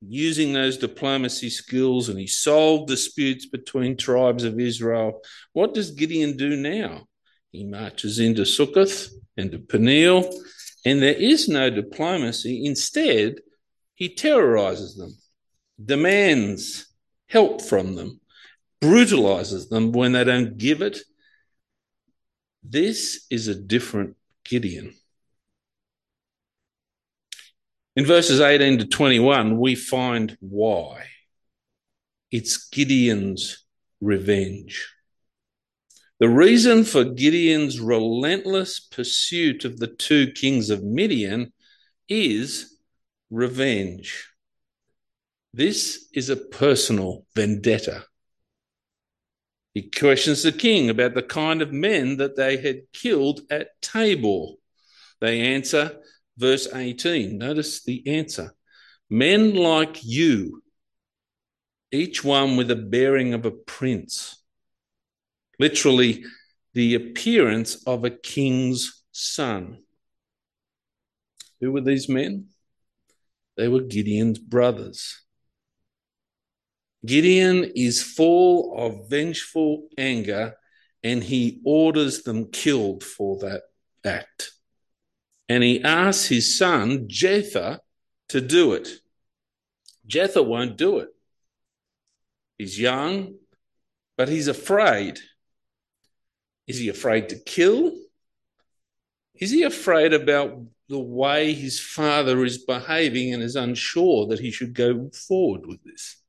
using 0.00 0.54
those 0.54 0.78
diplomacy 0.78 1.50
skills 1.50 2.08
and 2.08 2.18
he 2.18 2.26
solved 2.26 2.88
disputes 2.88 3.46
between 3.46 3.98
tribes 3.98 4.44
of 4.44 4.58
Israel. 4.58 5.20
What 5.52 5.74
does 5.74 5.90
Gideon 5.90 6.38
do 6.38 6.56
now? 6.56 7.02
He 7.52 7.64
marches 7.64 8.18
into 8.18 8.42
Sukkoth, 8.42 9.10
into 9.36 9.58
Peniel, 9.58 10.32
and 10.86 11.02
there 11.02 11.14
is 11.14 11.48
no 11.48 11.68
diplomacy. 11.68 12.64
Instead, 12.64 13.40
he 13.94 14.14
terrorizes 14.14 14.96
them, 14.96 15.14
demands 15.84 16.86
help 17.26 17.60
from 17.60 17.94
them, 17.94 18.19
brutalizes 18.80 19.68
them 19.68 19.92
when 19.92 20.12
they 20.12 20.24
don't 20.24 20.58
give 20.58 20.82
it. 20.82 20.98
This 22.62 23.26
is 23.30 23.48
a 23.48 23.54
different 23.54 24.16
Gideon. 24.44 24.94
In 27.96 28.06
verses 28.06 28.40
18 28.40 28.78
to 28.78 28.86
21, 28.86 29.58
we 29.58 29.74
find 29.74 30.36
why. 30.40 31.06
It's 32.30 32.68
Gideon's 32.68 33.64
revenge. 34.00 34.88
The 36.20 36.28
reason 36.28 36.84
for 36.84 37.04
Gideon's 37.04 37.80
relentless 37.80 38.78
pursuit 38.78 39.64
of 39.64 39.78
the 39.78 39.86
two 39.86 40.32
kings 40.32 40.70
of 40.70 40.84
Midian 40.84 41.52
is 42.08 42.78
revenge. 43.30 44.28
This 45.52 46.08
is 46.12 46.28
a 46.28 46.36
personal 46.36 47.26
vendetta. 47.34 48.04
He 49.74 49.82
questions 49.82 50.42
the 50.42 50.52
king 50.52 50.90
about 50.90 51.14
the 51.14 51.22
kind 51.22 51.62
of 51.62 51.72
men 51.72 52.16
that 52.16 52.36
they 52.36 52.56
had 52.56 52.92
killed 52.92 53.42
at 53.50 53.80
Tabor. 53.80 54.54
They 55.20 55.40
answer, 55.40 55.98
verse 56.36 56.66
18. 56.72 57.38
Notice 57.38 57.84
the 57.84 58.06
answer 58.06 58.54
men 59.08 59.54
like 59.54 59.98
you, 60.02 60.62
each 61.92 62.22
one 62.22 62.56
with 62.56 62.68
the 62.68 62.76
bearing 62.76 63.34
of 63.34 63.44
a 63.44 63.50
prince. 63.50 64.40
Literally, 65.58 66.24
the 66.74 66.94
appearance 66.94 67.82
of 67.86 68.04
a 68.04 68.10
king's 68.10 69.02
son. 69.12 69.82
Who 71.60 71.72
were 71.72 71.80
these 71.80 72.08
men? 72.08 72.46
They 73.56 73.68
were 73.68 73.82
Gideon's 73.82 74.38
brothers. 74.38 75.20
Gideon 77.04 77.72
is 77.74 78.02
full 78.02 78.76
of 78.76 79.08
vengeful 79.08 79.88
anger 79.96 80.54
and 81.02 81.22
he 81.22 81.60
orders 81.64 82.22
them 82.22 82.50
killed 82.50 83.02
for 83.02 83.38
that 83.38 83.62
act. 84.04 84.52
And 85.48 85.62
he 85.62 85.82
asks 85.82 86.26
his 86.26 86.56
son, 86.56 87.08
Jether, 87.08 87.80
to 88.28 88.40
do 88.40 88.74
it. 88.74 88.88
Jether 90.06 90.44
won't 90.44 90.76
do 90.76 90.98
it. 90.98 91.08
He's 92.58 92.78
young, 92.78 93.36
but 94.16 94.28
he's 94.28 94.48
afraid. 94.48 95.18
Is 96.66 96.78
he 96.78 96.88
afraid 96.88 97.30
to 97.30 97.36
kill? 97.38 97.92
Is 99.34 99.50
he 99.50 99.62
afraid 99.62 100.12
about 100.12 100.60
the 100.88 100.98
way 100.98 101.54
his 101.54 101.80
father 101.80 102.44
is 102.44 102.58
behaving 102.58 103.32
and 103.32 103.42
is 103.42 103.56
unsure 103.56 104.26
that 104.26 104.40
he 104.40 104.50
should 104.50 104.74
go 104.74 105.10
forward 105.10 105.66
with 105.66 105.82
this? 105.82 106.19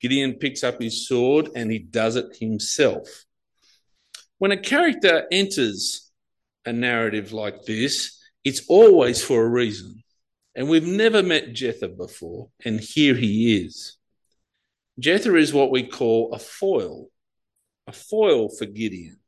Gideon 0.00 0.34
picks 0.34 0.62
up 0.62 0.80
his 0.80 1.08
sword 1.08 1.50
and 1.54 1.70
he 1.70 1.78
does 1.78 2.16
it 2.16 2.36
himself. 2.38 3.24
When 4.38 4.52
a 4.52 4.56
character 4.56 5.26
enters 5.32 6.10
a 6.64 6.72
narrative 6.72 7.32
like 7.32 7.64
this, 7.64 8.18
it's 8.44 8.62
always 8.68 9.22
for 9.22 9.44
a 9.44 9.48
reason. 9.48 10.02
And 10.54 10.68
we've 10.68 10.86
never 10.86 11.22
met 11.22 11.52
Jether 11.52 11.96
before, 11.96 12.50
and 12.64 12.80
here 12.80 13.14
he 13.14 13.62
is. 13.62 13.96
Jether 15.00 15.38
is 15.38 15.52
what 15.52 15.70
we 15.70 15.84
call 15.84 16.32
a 16.32 16.38
foil, 16.38 17.08
a 17.86 17.92
foil 17.92 18.48
for 18.48 18.66
Gideon, 18.66 19.18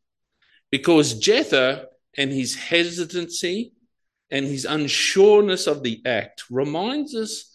because 0.71 1.21
Jether 1.21 1.85
and 2.17 2.33
his 2.33 2.57
hesitancy 2.57 3.73
and 4.31 4.45
his 4.47 4.67
unsureness 4.67 5.67
of 5.67 5.83
the 5.83 6.03
act 6.05 6.45
reminds 6.51 7.15
us 7.15 7.53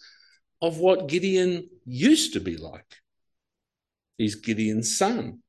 of 0.62 0.78
what 0.78 1.08
Gideon 1.08 1.68
used 1.84 2.32
to 2.32 2.40
be 2.40 2.56
like. 2.56 2.96
He's 4.18 4.34
Gideon's 4.34 4.96
son. 4.96 5.42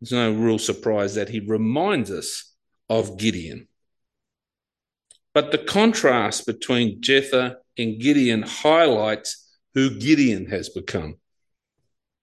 There's 0.00 0.12
no 0.12 0.32
real 0.32 0.58
surprise 0.58 1.14
that 1.14 1.28
he 1.28 1.40
reminds 1.40 2.10
us 2.10 2.54
of 2.88 3.18
Gideon. 3.18 3.68
But 5.34 5.52
the 5.52 5.58
contrast 5.58 6.46
between 6.46 7.00
Jether 7.00 7.56
and 7.76 8.00
Gideon 8.00 8.42
highlights 8.42 9.56
who 9.74 9.98
Gideon 9.98 10.46
has 10.46 10.68
become. 10.68 11.16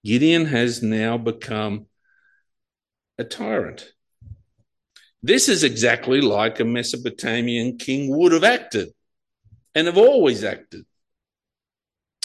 Gideon 0.04 0.46
has 0.46 0.82
now 0.82 1.16
become 1.16 1.86
a 3.18 3.24
tyrant. 3.24 3.92
This 5.22 5.48
is 5.48 5.64
exactly 5.64 6.20
like 6.20 6.60
a 6.60 6.64
Mesopotamian 6.64 7.78
king 7.78 8.16
would 8.16 8.32
have 8.32 8.44
acted 8.44 8.90
and 9.74 9.86
have 9.86 9.98
always 9.98 10.44
acted. 10.44 10.84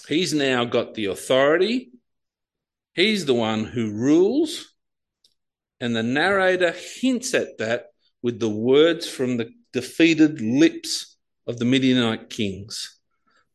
He's 0.07 0.33
now 0.33 0.65
got 0.65 0.93
the 0.93 1.05
authority 1.05 1.91
He's 2.93 3.25
the 3.25 3.33
one 3.33 3.65
who 3.65 3.91
rules, 3.91 4.73
and 5.79 5.95
the 5.95 6.03
narrator 6.03 6.73
hints 6.99 7.33
at 7.33 7.57
that 7.57 7.87
with 8.21 8.39
the 8.39 8.49
words 8.49 9.07
from 9.07 9.37
the 9.37 9.49
defeated 9.73 10.41
lips 10.41 11.17
of 11.47 11.57
the 11.57 11.65
Midianite 11.65 12.29
kings. 12.29 12.99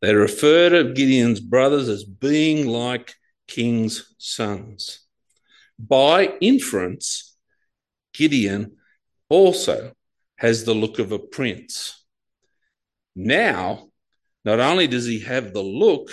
They 0.00 0.14
refer 0.14 0.70
to 0.70 0.92
Gideon's 0.92 1.40
brothers 1.40 1.88
as 1.88 2.04
being 2.04 2.66
like 2.66 3.14
king's 3.46 4.14
sons. 4.18 5.00
By 5.78 6.34
inference, 6.40 7.36
Gideon 8.12 8.76
also 9.28 9.92
has 10.36 10.64
the 10.64 10.74
look 10.74 10.98
of 10.98 11.12
a 11.12 11.18
prince. 11.18 12.04
Now, 13.14 13.88
not 14.44 14.60
only 14.60 14.86
does 14.86 15.06
he 15.06 15.20
have 15.20 15.52
the 15.52 15.62
look, 15.62 16.10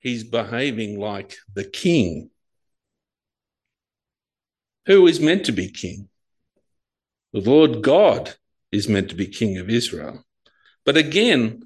he's 0.00 0.24
behaving 0.24 0.98
like 0.98 1.36
the 1.54 1.64
king. 1.64 2.30
Who 4.86 5.06
is 5.06 5.20
meant 5.20 5.46
to 5.46 5.52
be 5.52 5.70
king? 5.70 6.08
The 7.32 7.40
Lord 7.40 7.82
God 7.82 8.34
is 8.72 8.88
meant 8.88 9.10
to 9.10 9.14
be 9.14 9.26
king 9.26 9.58
of 9.58 9.70
Israel. 9.70 10.24
But 10.84 10.96
again, 10.96 11.62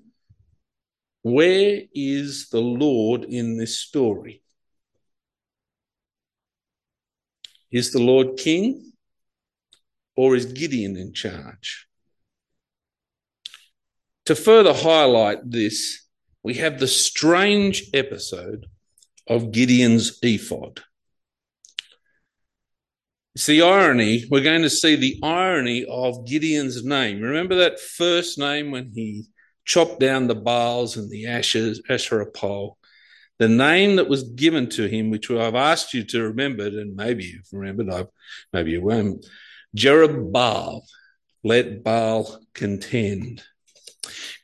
where 1.23 1.81
is 1.95 2.51
the 2.51 2.61
Lord 2.61 3.25
in 3.25 3.57
this 3.57 3.79
story? 3.79 4.43
Is 7.71 7.93
the 7.93 8.03
Lord 8.03 8.37
king 8.37 8.93
or 10.17 10.37
is 10.37 10.47
Gideon 10.47 10.97
in 10.97 11.15
charge? 11.15 11.87
To 14.27 14.35
further 14.35 14.75
highlight 14.75 15.51
this, 15.51 16.04
we 16.45 16.55
have 16.55 16.79
the 16.79 16.87
strange 16.87 17.85
episode 17.95 18.67
of 19.27 19.51
Gideon's 19.51 20.19
ephod. 20.23 20.83
It's 23.35 23.47
the 23.47 23.63
irony. 23.63 24.25
We're 24.31 24.45
going 24.45 24.63
to 24.63 24.71
see 24.71 24.95
the 24.95 25.19
irony 25.23 25.87
of 25.87 26.27
Gideon's 26.27 26.85
name. 26.85 27.21
Remember 27.21 27.57
that 27.57 27.81
first 27.81 28.39
name 28.39 28.71
when 28.71 28.93
he 28.95 29.25
chopped 29.65 29.99
down 29.99 30.29
the 30.29 30.37
Baals 30.37 30.97
and 30.97 31.11
the 31.11 31.27
ashes, 31.27 31.83
Asherah 31.89 32.31
pole? 32.31 32.79
The 33.39 33.49
name 33.49 33.97
that 33.97 34.09
was 34.09 34.23
given 34.23 34.69
to 34.71 34.87
him, 34.87 35.11
which 35.11 35.31
I've 35.31 35.57
asked 35.57 35.95
you 35.95 36.05
to 36.05 36.23
remember, 36.23 36.67
and 36.67 36.95
maybe 36.95 37.25
you've 37.25 37.49
remembered, 37.51 37.91
I've, 37.91 38.09
maybe 38.53 38.73
you 38.73 38.83
won't. 38.83 39.27
Jerubbaal, 39.77 40.83
let 41.43 41.83
Baal 41.83 42.39
contend. 42.53 43.43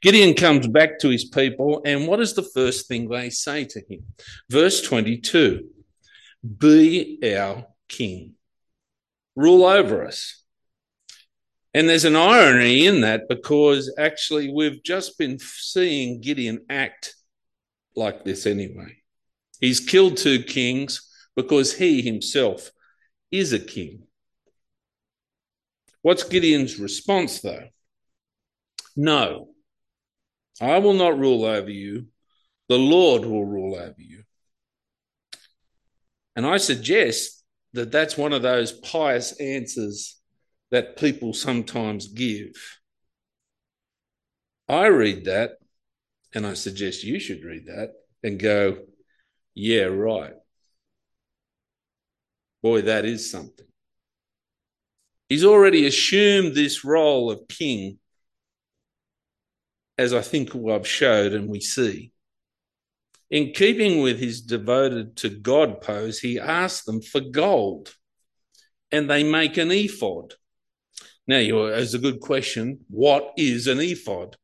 Gideon 0.02 0.34
comes 0.34 0.66
back 0.66 0.98
to 1.00 1.10
his 1.10 1.26
people, 1.26 1.82
and 1.84 2.06
what 2.06 2.20
is 2.20 2.34
the 2.34 2.42
first 2.42 2.88
thing 2.88 3.08
they 3.08 3.30
say 3.30 3.64
to 3.66 3.80
him? 3.88 4.04
Verse 4.48 4.80
22 4.82 5.68
be 6.58 7.18
our 7.36 7.66
king, 7.88 8.34
rule 9.36 9.64
over 9.64 10.06
us. 10.06 10.42
And 11.74 11.88
there's 11.88 12.04
an 12.04 12.16
irony 12.16 12.86
in 12.86 13.02
that 13.02 13.28
because 13.28 13.94
actually 13.98 14.52
we've 14.52 14.82
just 14.82 15.18
been 15.18 15.38
seeing 15.38 16.20
Gideon 16.20 16.64
act 16.68 17.14
like 17.94 18.24
this 18.24 18.46
anyway. 18.46 18.96
He's 19.60 19.80
killed 19.80 20.16
two 20.16 20.42
kings 20.42 21.06
because 21.36 21.74
he 21.74 22.02
himself 22.02 22.70
is 23.30 23.52
a 23.52 23.58
king. 23.58 24.04
What's 26.02 26.24
Gideon's 26.24 26.78
response, 26.78 27.40
though? 27.40 27.68
No, 28.96 29.50
I 30.60 30.78
will 30.78 30.94
not 30.94 31.18
rule 31.18 31.44
over 31.44 31.70
you. 31.70 32.06
The 32.68 32.78
Lord 32.78 33.24
will 33.24 33.44
rule 33.44 33.74
over 33.76 33.94
you. 33.96 34.22
And 36.36 36.46
I 36.46 36.58
suggest 36.58 37.42
that 37.72 37.90
that's 37.90 38.16
one 38.16 38.32
of 38.32 38.42
those 38.42 38.72
pious 38.72 39.32
answers 39.40 40.20
that 40.70 40.96
people 40.96 41.32
sometimes 41.32 42.08
give. 42.08 42.52
I 44.68 44.86
read 44.86 45.24
that, 45.24 45.58
and 46.32 46.46
I 46.46 46.54
suggest 46.54 47.02
you 47.02 47.18
should 47.18 47.42
read 47.42 47.66
that 47.66 47.92
and 48.22 48.38
go, 48.38 48.78
yeah, 49.54 49.84
right. 49.84 50.34
Boy, 52.62 52.82
that 52.82 53.04
is 53.04 53.30
something. 53.30 53.66
He's 55.28 55.44
already 55.44 55.86
assumed 55.86 56.54
this 56.54 56.84
role 56.84 57.30
of 57.30 57.48
king, 57.48 57.98
as 60.00 60.14
I 60.14 60.22
think 60.22 60.56
I've 60.56 60.88
showed 60.88 61.34
and 61.34 61.46
we 61.46 61.60
see. 61.60 62.10
In 63.30 63.52
keeping 63.52 64.00
with 64.00 64.18
his 64.18 64.40
devoted 64.40 65.14
to 65.18 65.28
God 65.28 65.82
pose, 65.82 66.18
he 66.18 66.40
asks 66.40 66.86
them 66.86 67.02
for 67.02 67.20
gold 67.20 67.94
and 68.90 69.10
they 69.10 69.22
make 69.22 69.58
an 69.58 69.70
ephod. 69.70 70.32
Now, 71.26 71.36
it's 71.36 71.92
a 71.92 71.98
good 71.98 72.20
question. 72.20 72.80
What 72.88 73.34
is 73.36 73.66
an 73.66 73.78
ephod? 73.78 74.36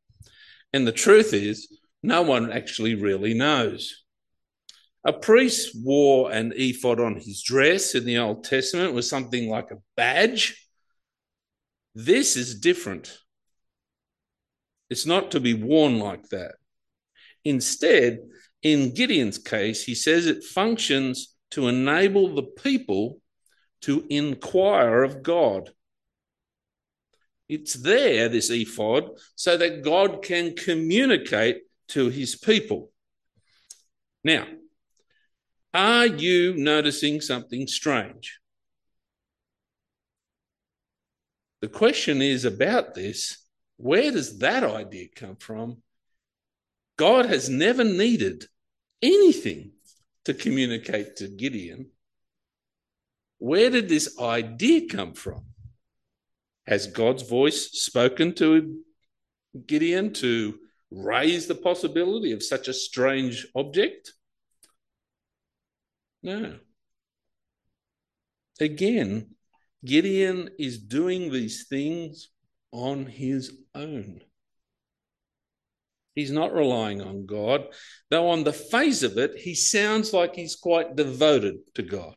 And 0.73 0.85
the 0.85 0.91
truth 0.91 1.33
is, 1.33 1.75
no 2.03 2.21
one 2.21 2.51
actually 2.51 2.93
really 2.93 3.33
knows. 3.33 4.03
A 5.03 5.11
priest 5.11 5.75
wore 5.83 6.31
an 6.31 6.53
ephod 6.55 6.99
on 6.99 7.15
his 7.15 7.41
dress 7.41 7.95
in 7.95 8.05
the 8.05 8.19
Old 8.19 8.43
Testament, 8.43 8.93
was 8.93 9.09
something 9.09 9.49
like 9.49 9.71
a 9.71 9.81
badge. 9.95 10.69
This 11.95 12.37
is 12.37 12.59
different. 12.59 13.17
It's 14.89 15.05
not 15.05 15.31
to 15.31 15.39
be 15.39 15.53
worn 15.53 15.99
like 15.99 16.29
that. 16.29 16.55
Instead, 17.43 18.19
in 18.61 18.93
Gideon's 18.93 19.37
case, 19.37 19.83
he 19.83 19.95
says 19.95 20.25
it 20.25 20.43
functions 20.43 21.35
to 21.51 21.67
enable 21.67 22.35
the 22.35 22.43
people 22.43 23.21
to 23.81 24.05
inquire 24.09 25.03
of 25.03 25.23
God. 25.23 25.69
It's 27.47 27.73
there, 27.73 28.27
this 28.27 28.49
ephod, 28.49 29.09
so 29.35 29.55
that 29.55 29.83
God 29.83 30.21
can 30.21 30.55
communicate 30.55 31.61
to 31.89 32.09
his 32.09 32.35
people. 32.35 32.91
Now, 34.23 34.45
are 35.73 36.07
you 36.07 36.55
noticing 36.57 37.21
something 37.21 37.67
strange? 37.67 38.39
The 41.61 41.69
question 41.69 42.21
is 42.21 42.43
about 42.45 42.93
this 42.93 43.37
where 43.77 44.11
does 44.11 44.39
that 44.39 44.63
idea 44.63 45.07
come 45.15 45.35
from? 45.35 45.81
God 46.97 47.27
has 47.27 47.47
never 47.47 47.83
needed 47.83 48.45
anything 49.01 49.73
to 50.25 50.33
communicate 50.33 51.17
to 51.17 51.27
Gideon. 51.27 51.91
Where 53.37 53.69
did 53.69 53.87
this 53.87 54.19
idea 54.19 54.89
come 54.89 55.13
from? 55.13 55.45
Has 56.65 56.87
God's 56.87 57.23
voice 57.23 57.69
spoken 57.71 58.33
to 58.35 58.79
Gideon 59.67 60.11
to 60.13 60.57
raise 60.89 61.47
the 61.47 61.55
possibility 61.55 62.31
of 62.31 62.43
such 62.43 62.67
a 62.67 62.73
strange 62.73 63.47
object? 63.55 64.13
No. 66.23 66.57
Again, 68.59 69.35
Gideon 69.85 70.49
is 70.57 70.79
doing 70.79 71.31
these 71.31 71.67
things 71.67 72.29
on 72.77 73.07
his 73.07 73.57
own. 73.73 74.21
He's 76.13 76.31
not 76.31 76.53
relying 76.53 77.01
on 77.01 77.25
God, 77.25 77.65
though 78.09 78.29
on 78.29 78.43
the 78.43 78.53
face 78.53 79.01
of 79.01 79.17
it, 79.17 79.35
he 79.35 79.55
sounds 79.55 80.13
like 80.13 80.35
he's 80.35 80.55
quite 80.55 80.95
devoted 80.95 81.55
to 81.75 81.81
God. 81.81 82.15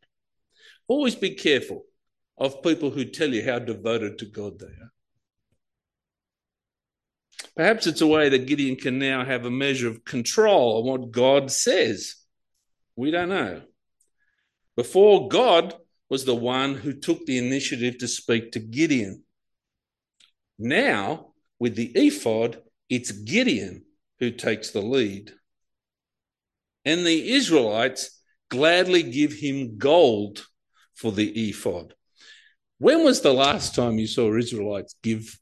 Always 0.86 1.14
be 1.14 1.34
careful 1.34 1.84
of 2.36 2.62
people 2.62 2.90
who 2.90 3.04
tell 3.06 3.30
you 3.30 3.42
how 3.42 3.58
devoted 3.58 4.18
to 4.18 4.26
God 4.26 4.58
they 4.58 4.66
are. 4.66 4.92
Perhaps 7.56 7.86
it's 7.86 8.00
a 8.02 8.06
way 8.06 8.28
that 8.28 8.46
Gideon 8.46 8.76
can 8.76 8.98
now 8.98 9.24
have 9.24 9.44
a 9.46 9.50
measure 9.50 9.88
of 9.88 10.04
control 10.04 10.78
on 10.78 11.00
what 11.00 11.10
God 11.10 11.50
says. 11.50 12.16
We 12.96 13.10
don't 13.10 13.30
know. 13.30 13.62
Before, 14.76 15.28
God 15.28 15.74
was 16.10 16.24
the 16.24 16.34
one 16.34 16.74
who 16.74 16.92
took 16.92 17.24
the 17.24 17.38
initiative 17.38 17.98
to 17.98 18.08
speak 18.08 18.52
to 18.52 18.60
Gideon. 18.60 19.24
Now, 20.60 21.32
with 21.58 21.74
the 21.74 21.90
ephod, 21.94 22.62
it's 22.90 23.10
Gideon 23.10 23.86
who 24.18 24.30
takes 24.30 24.70
the 24.70 24.82
lead. 24.82 25.32
And 26.84 27.06
the 27.06 27.32
Israelites 27.32 28.20
gladly 28.50 29.02
give 29.02 29.32
him 29.32 29.78
gold 29.78 30.44
for 30.94 31.12
the 31.12 31.48
ephod. 31.48 31.94
When 32.76 33.04
was 33.04 33.22
the 33.22 33.32
last 33.32 33.74
time 33.74 33.98
you 33.98 34.06
saw 34.06 34.36
Israelites 34.36 34.94
give 35.02 35.38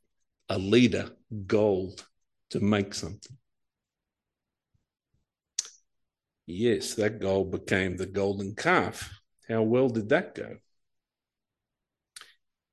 a 0.48 0.58
leader 0.58 1.10
gold 1.46 2.06
to 2.50 2.60
make 2.60 2.94
something? 2.94 3.36
Yes, 6.46 6.94
that 6.94 7.20
gold 7.20 7.50
became 7.50 7.96
the 7.96 8.06
golden 8.06 8.54
calf. 8.54 9.20
How 9.48 9.62
well 9.62 9.88
did 9.88 10.10
that 10.10 10.36
go? 10.36 10.58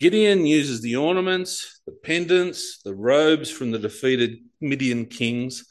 Gideon 0.06 0.46
uses 0.46 0.82
the 0.82 0.98
ornaments, 0.98 1.82
the 1.88 1.92
pendants, 1.92 2.80
the 2.84 2.94
robes 2.94 3.50
from 3.50 3.72
the 3.72 3.80
defeated 3.80 4.38
Midian 4.62 5.08
kings. 5.08 5.66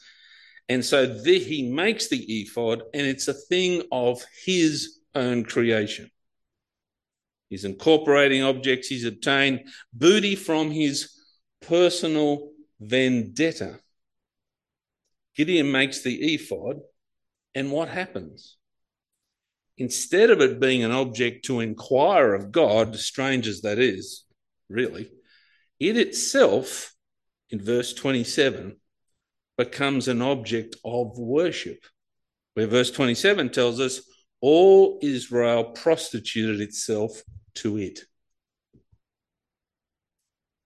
And 0.67 0.83
so 0.83 1.05
the, 1.05 1.39
he 1.39 1.71
makes 1.71 2.09
the 2.09 2.17
ephod, 2.17 2.83
and 2.93 3.07
it's 3.07 3.29
a 3.29 3.33
thing 3.33 3.83
of 3.93 4.21
his 4.45 4.99
own 5.15 5.45
creation. 5.45 6.11
He's 7.47 7.63
incorporating 7.63 8.43
objects 8.43 8.89
he's 8.89 9.05
obtained, 9.05 9.69
booty 9.93 10.35
from 10.35 10.69
his 10.69 11.17
personal 11.61 12.51
vendetta. 12.81 13.79
Gideon 15.37 15.71
makes 15.71 16.01
the 16.01 16.13
ephod, 16.13 16.81
and 17.53 17.71
what 17.71 17.87
happens? 17.87 18.57
instead 19.77 20.29
of 20.29 20.41
it 20.41 20.59
being 20.59 20.83
an 20.83 20.91
object 20.91 21.45
to 21.45 21.59
inquire 21.59 22.33
of 22.33 22.51
God, 22.51 22.95
strange 22.95 23.47
as 23.47 23.61
that 23.61 23.79
is, 23.79 24.24
really, 24.69 25.09
it 25.79 25.97
itself, 25.97 26.93
in 27.49 27.61
verse 27.61 27.93
27, 27.93 28.77
becomes 29.57 30.07
an 30.07 30.21
object 30.21 30.75
of 30.83 31.17
worship, 31.17 31.85
where 32.53 32.67
verse 32.67 32.91
27 32.91 33.49
tells 33.49 33.79
us 33.79 34.01
all 34.41 34.99
Israel 35.01 35.65
prostituted 35.65 36.61
itself 36.61 37.21
to 37.55 37.77
it. 37.77 38.01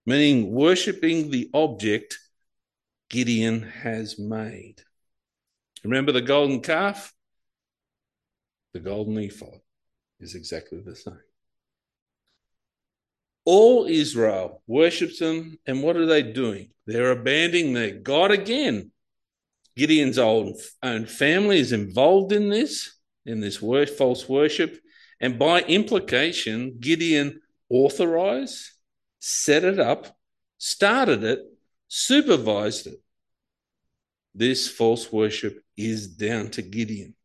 Meaning, 0.05 0.51
worshipping 0.51 1.29
the 1.29 1.49
object 1.53 2.17
Gideon 3.09 3.62
has 3.62 4.17
made. 4.19 4.81
Remember 5.83 6.12
the 6.12 6.21
golden 6.21 6.62
calf? 6.62 7.13
the 8.73 8.79
golden 8.79 9.17
ephod 9.17 9.59
is 10.19 10.35
exactly 10.35 10.79
the 10.79 10.95
same. 10.95 11.19
All 13.51 13.88
Israel 13.88 14.62
worships 14.67 15.17
them, 15.17 15.57
and 15.65 15.81
what 15.81 15.95
are 15.95 16.05
they 16.05 16.21
doing? 16.21 16.69
They're 16.85 17.09
abandoning 17.09 17.73
their 17.73 17.93
God 17.93 18.29
again. 18.29 18.91
Gideon's 19.75 20.19
own, 20.19 20.53
family 21.09 21.57
is 21.57 21.71
involved 21.71 22.31
in 22.31 22.49
this, 22.49 22.95
in 23.25 23.39
this 23.39 23.63
false 23.89 24.29
worship, 24.29 24.79
and 25.19 25.39
by 25.39 25.62
implication, 25.62 26.77
Gideon 26.79 27.41
authorized, 27.71 28.69
set 29.19 29.63
it 29.63 29.79
up, 29.79 30.15
started 30.59 31.23
it, 31.23 31.39
supervised 31.88 32.85
it. 32.85 33.01
This 34.35 34.69
false 34.69 35.12
worship 35.12 35.63
is 35.75 36.05
down 36.05 36.51
to 36.51 36.62
Gideon. 36.62 37.15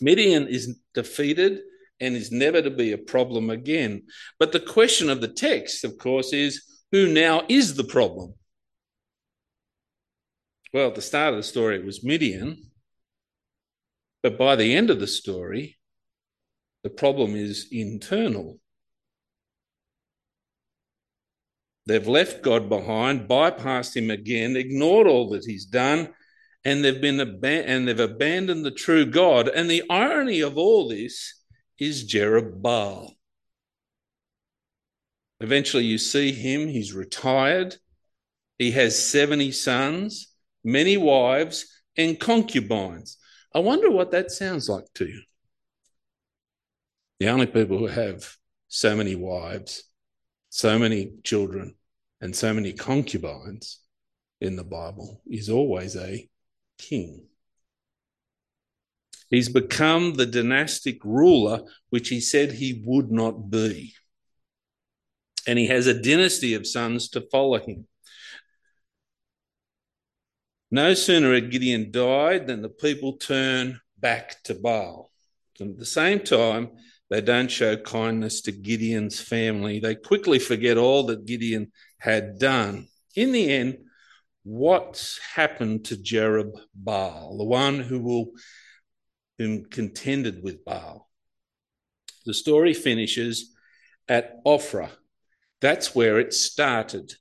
Midian 0.00 0.48
is 0.48 0.78
defeated 0.94 1.60
and 2.00 2.16
is 2.16 2.32
never 2.32 2.62
to 2.62 2.70
be 2.70 2.92
a 2.92 2.98
problem 2.98 3.50
again. 3.50 4.02
But 4.38 4.52
the 4.52 4.60
question 4.60 5.10
of 5.10 5.20
the 5.20 5.28
text, 5.28 5.84
of 5.84 5.98
course, 5.98 6.32
is 6.32 6.62
who 6.92 7.12
now 7.12 7.42
is 7.48 7.74
the 7.74 7.84
problem? 7.84 8.34
Well, 10.72 10.88
at 10.88 10.94
the 10.94 11.02
start 11.02 11.34
of 11.34 11.38
the 11.38 11.42
story, 11.42 11.76
it 11.76 11.84
was 11.84 12.04
Midian. 12.04 12.70
But 14.22 14.38
by 14.38 14.56
the 14.56 14.74
end 14.74 14.90
of 14.90 15.00
the 15.00 15.06
story, 15.06 15.78
The 16.82 16.90
problem 16.90 17.34
is 17.36 17.68
internal. 17.70 18.58
They've 21.86 22.06
left 22.06 22.42
God 22.42 22.68
behind, 22.68 23.28
bypassed 23.28 23.96
him 23.96 24.10
again, 24.10 24.56
ignored 24.56 25.06
all 25.06 25.30
that 25.30 25.44
he's 25.44 25.64
done, 25.64 26.14
and 26.64 26.84
they've 26.84 27.00
been 27.00 27.16
aban- 27.16 27.64
and 27.66 27.88
they've 27.88 27.98
abandoned 27.98 28.64
the 28.64 28.70
true 28.70 29.04
God. 29.04 29.48
And 29.48 29.70
the 29.70 29.82
irony 29.90 30.40
of 30.40 30.56
all 30.56 30.88
this 30.88 31.39
is 31.80 32.04
Jerubbaal. 32.04 33.14
Eventually, 35.40 35.84
you 35.84 35.96
see 35.96 36.32
him, 36.32 36.68
he's 36.68 36.92
retired. 36.92 37.76
He 38.58 38.72
has 38.72 39.02
70 39.02 39.52
sons, 39.52 40.28
many 40.62 40.98
wives, 40.98 41.66
and 41.96 42.20
concubines. 42.20 43.16
I 43.54 43.60
wonder 43.60 43.90
what 43.90 44.10
that 44.10 44.30
sounds 44.30 44.68
like 44.68 44.84
to 44.96 45.06
you. 45.06 45.22
The 47.18 47.28
only 47.28 47.46
people 47.46 47.78
who 47.78 47.86
have 47.86 48.36
so 48.68 48.94
many 48.94 49.14
wives, 49.14 49.84
so 50.50 50.78
many 50.78 51.12
children, 51.24 51.74
and 52.20 52.36
so 52.36 52.52
many 52.52 52.74
concubines 52.74 53.80
in 54.42 54.56
the 54.56 54.64
Bible 54.64 55.22
is 55.26 55.48
always 55.48 55.96
a 55.96 56.28
king. 56.78 57.29
He's 59.30 59.48
become 59.48 60.14
the 60.14 60.26
dynastic 60.26 61.04
ruler 61.04 61.62
which 61.88 62.08
he 62.08 62.20
said 62.20 62.52
he 62.52 62.82
would 62.84 63.10
not 63.10 63.48
be. 63.50 63.94
And 65.46 65.58
he 65.58 65.68
has 65.68 65.86
a 65.86 66.00
dynasty 66.00 66.54
of 66.54 66.66
sons 66.66 67.08
to 67.10 67.20
follow 67.20 67.58
him. 67.58 67.86
No 70.70 70.94
sooner 70.94 71.32
had 71.34 71.50
Gideon 71.50 71.90
died 71.90 72.46
than 72.46 72.62
the 72.62 72.68
people 72.68 73.14
turn 73.14 73.80
back 73.98 74.42
to 74.44 74.54
Baal. 74.54 75.10
And 75.58 75.72
at 75.72 75.78
the 75.78 75.86
same 75.86 76.20
time, 76.20 76.70
they 77.08 77.20
don't 77.20 77.50
show 77.50 77.76
kindness 77.76 78.40
to 78.42 78.52
Gideon's 78.52 79.20
family. 79.20 79.80
They 79.80 79.94
quickly 79.96 80.38
forget 80.38 80.78
all 80.78 81.04
that 81.06 81.26
Gideon 81.26 81.72
had 81.98 82.38
done. 82.38 82.86
In 83.16 83.32
the 83.32 83.50
end, 83.50 83.78
what's 84.44 85.18
happened 85.34 85.86
to 85.86 85.96
Jerub 85.96 86.52
Baal, 86.74 87.36
the 87.36 87.44
one 87.44 87.80
who 87.80 88.00
will 88.00 88.30
whom 89.40 89.64
contended 89.64 90.42
with 90.42 90.66
Baal? 90.66 91.08
The 92.26 92.34
story 92.34 92.74
finishes 92.74 93.54
at 94.06 94.44
Ophrah. 94.44 94.90
That's 95.62 95.94
where 95.94 96.20
it 96.20 96.34
started. 96.34 97.14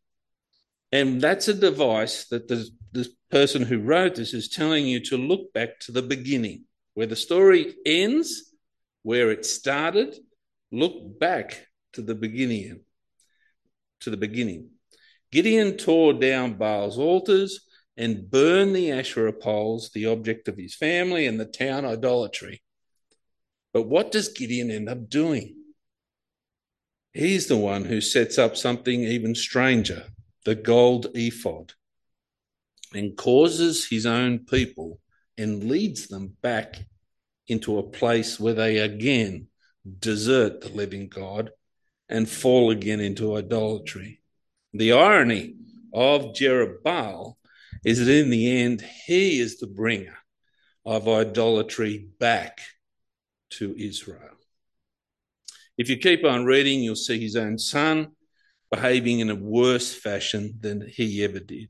And 0.92 1.22
that's 1.22 1.48
a 1.48 1.54
device 1.54 2.26
that 2.26 2.50
the, 2.50 2.68
the 2.92 3.08
person 3.32 3.62
who 3.62 3.80
wrote 3.80 4.16
this 4.16 4.34
is 4.34 4.50
telling 4.50 4.86
you 4.86 5.00
to 5.06 5.16
look 5.16 5.54
back 5.54 5.80
to 5.82 5.94
the 5.94 6.02
beginning, 6.02 6.66
where 6.94 7.08
the 7.08 7.16
story 7.16 7.74
ends 7.86 8.52
where 9.04 9.32
it 9.32 9.46
started, 9.46 10.14
look 10.74 11.18
back 11.22 11.68
to 11.94 12.02
the 12.02 12.16
beginning. 12.16 12.82
To 14.02 14.10
the 14.10 14.18
beginning. 14.18 14.72
Gideon 15.32 15.78
tore 15.78 16.12
down 16.12 16.56
Baal's 16.56 16.98
altars 16.98 17.62
and 18.00 18.32
burn 18.32 18.72
the 18.72 18.90
Asherah 18.94 19.34
poles, 19.34 19.92
the 19.94 20.06
object 20.06 20.48
of 20.48 20.58
his 20.58 20.74
family 20.74 21.28
and 21.28 21.38
the 21.38 21.46
town 21.46 21.84
idolatry. 21.84 22.64
But 23.74 23.90
what 23.90 24.10
does 24.10 24.30
Gideon 24.30 24.72
end 24.72 24.88
up 24.88 25.10
doing? 25.10 25.58
He's 27.12 27.48
the 27.48 27.58
one 27.58 27.84
who 27.84 28.00
sets 28.00 28.38
up 28.38 28.56
something 28.56 29.04
even 29.04 29.36
stranger 29.36 30.06
the 30.46 30.56
gold 30.56 31.08
ephod 31.14 31.74
and 32.94 33.18
causes 33.18 33.90
his 33.90 34.06
own 34.06 34.40
people 34.40 35.02
and 35.38 35.66
leads 35.66 36.08
them 36.08 36.38
back 36.42 36.78
into 37.50 37.78
a 37.78 37.84
place 37.84 38.40
where 38.40 38.54
they 38.54 38.78
again 38.78 39.48
desert 40.00 40.62
the 40.62 40.70
living 40.70 41.10
God 41.10 41.52
and 42.08 42.30
fall 42.30 42.72
again 42.72 43.02
into 43.02 43.36
idolatry. 43.36 44.22
The 44.74 44.94
irony 44.94 45.56
of 45.94 46.34
Jerubbaal 46.34 47.36
is 47.84 48.00
that 48.00 48.12
in 48.12 48.30
the 48.30 48.62
end, 48.62 48.82
he 49.06 49.40
is 49.40 49.58
the 49.58 49.68
bringer 49.68 50.18
of 50.86 51.08
idolatry 51.08 52.10
back 52.20 52.60
to 53.52 53.76
Israel. 53.78 54.38
If 55.78 55.90
you 55.90 55.98
keep 55.98 56.26
on 56.26 56.46
reading, 56.46 56.82
you'll 56.82 56.96
see 56.96 57.20
his 57.20 57.36
own 57.36 57.58
son 57.58 58.12
behaving 58.72 59.20
in 59.20 59.30
a 59.30 59.36
worse 59.36 59.94
fashion 59.94 60.56
than 60.60 60.86
he 60.88 61.24
ever 61.24 61.40
did. 61.40 61.70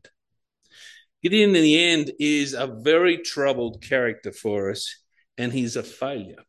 Gideon, 1.21 1.55
in 1.55 1.61
the 1.61 1.83
end, 1.83 2.11
is 2.19 2.53
a 2.53 2.67
very 2.67 3.17
troubled 3.17 3.83
character 3.83 4.31
for 4.31 4.71
us 4.71 4.95
and 5.37 5.53
he's 5.53 5.75
a 5.75 5.83
failure. 5.83 6.43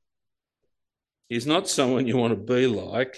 He's 1.28 1.46
not 1.46 1.68
someone 1.68 2.06
you 2.06 2.16
want 2.16 2.32
to 2.32 2.54
be 2.54 2.66
like. 2.66 3.16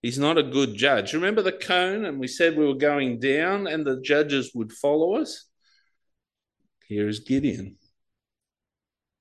He's 0.00 0.18
not 0.18 0.38
a 0.38 0.42
good 0.42 0.74
judge. 0.74 1.12
Remember 1.12 1.42
the 1.42 1.52
cone, 1.52 2.04
and 2.04 2.20
we 2.20 2.28
said 2.28 2.56
we 2.56 2.66
were 2.66 2.74
going 2.74 3.18
down 3.18 3.66
and 3.66 3.84
the 3.84 4.00
judges 4.00 4.52
would 4.54 4.72
follow 4.72 5.16
us? 5.16 5.45
Here 6.88 7.08
is 7.08 7.20
Gideon. 7.20 7.76